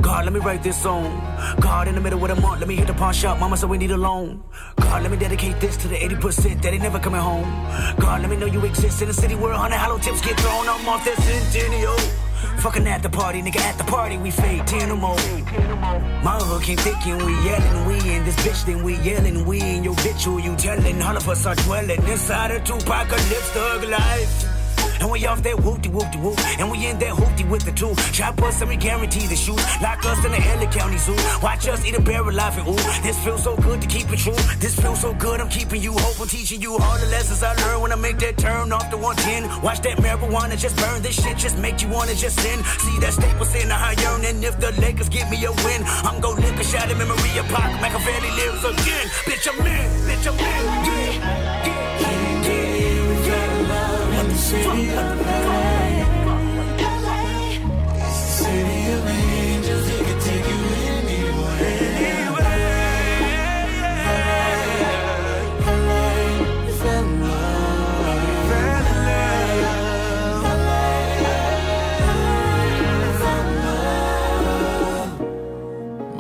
[0.02, 1.10] God, let me write this song.
[1.60, 3.40] God, in the middle of the month, let me hit the pawn shop.
[3.40, 4.44] Mama said we need a loan.
[4.78, 7.50] God, let me dedicate this to the 80% that ain't never coming home.
[8.00, 10.70] God, let me know you exist in a city where 100 hollow tips get thrown.
[10.70, 11.98] I'm off that centennial.
[12.60, 15.16] Fucking at the party, nigga, at the party, we fade 10 or more.
[16.24, 19.84] My came thick and we yelling, we in this bitch, then we yelling, we in
[19.84, 21.02] your bitch, who you telling?
[21.02, 24.57] All of us are dwelling inside a Tupacalypse thug life.
[25.00, 26.40] And we off that whoopty whoopty whoop.
[26.60, 27.94] And we in that hoopty with the two.
[28.12, 29.64] Chop us and we guarantee the shoes.
[29.82, 31.16] Lock us in the LA County Zoo.
[31.42, 32.84] Watch us eat a bear alive and ooh.
[33.02, 34.36] This feels so good to keep it true.
[34.60, 36.20] This feels so good, I'm keeping you hope.
[36.20, 38.98] I'm teaching you all the lessons I learned when I make that turn off the
[38.98, 39.62] 110.
[39.62, 41.02] Watch that marijuana just burn.
[41.02, 42.64] This shit just make you wanna just sin.
[42.64, 44.26] See that staples in the high yearn.
[44.26, 47.38] And if the Lakers give me a win, I'm gon' lick a shot of memory
[47.38, 47.82] of Pac.
[47.82, 48.97] Machiavelli lives again.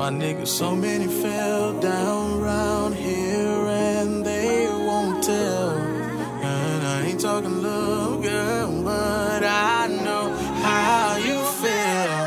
[0.07, 5.71] My niggas, so many fell down round here and they won't tell.
[5.71, 12.19] And I ain't talking love, girl, but I know how you feel.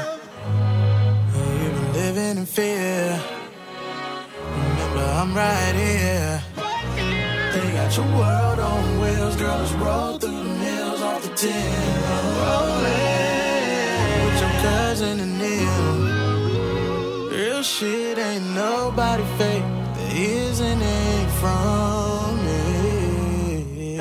[1.62, 3.18] You've been living in fear.
[4.44, 6.42] Remember, I'm right here.
[7.54, 11.72] They got your world on wheels, girls roll through the mills off the tin.
[12.44, 13.06] Rolling
[14.26, 15.29] with your cousin.
[17.60, 19.62] Real shit ain't nobody fake.
[19.94, 23.98] There isn't ain't from me.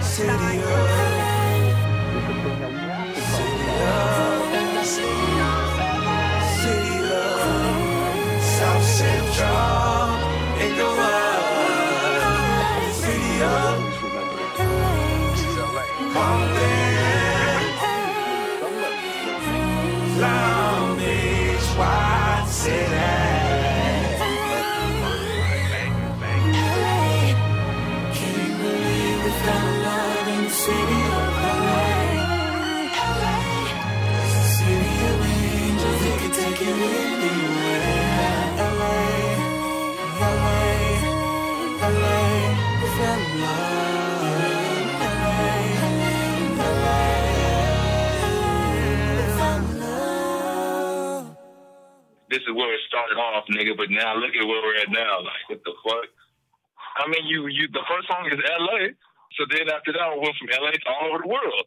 [0.00, 0.62] City
[52.42, 53.78] this is where it started off, nigga.
[53.78, 55.22] But now look at where we're at now.
[55.22, 56.10] Like, what the fuck?
[56.98, 57.70] I mean, you, you.
[57.70, 58.90] The first song is L.A.
[59.38, 60.74] So then after that, I went from L.A.
[60.74, 61.66] to all over the world.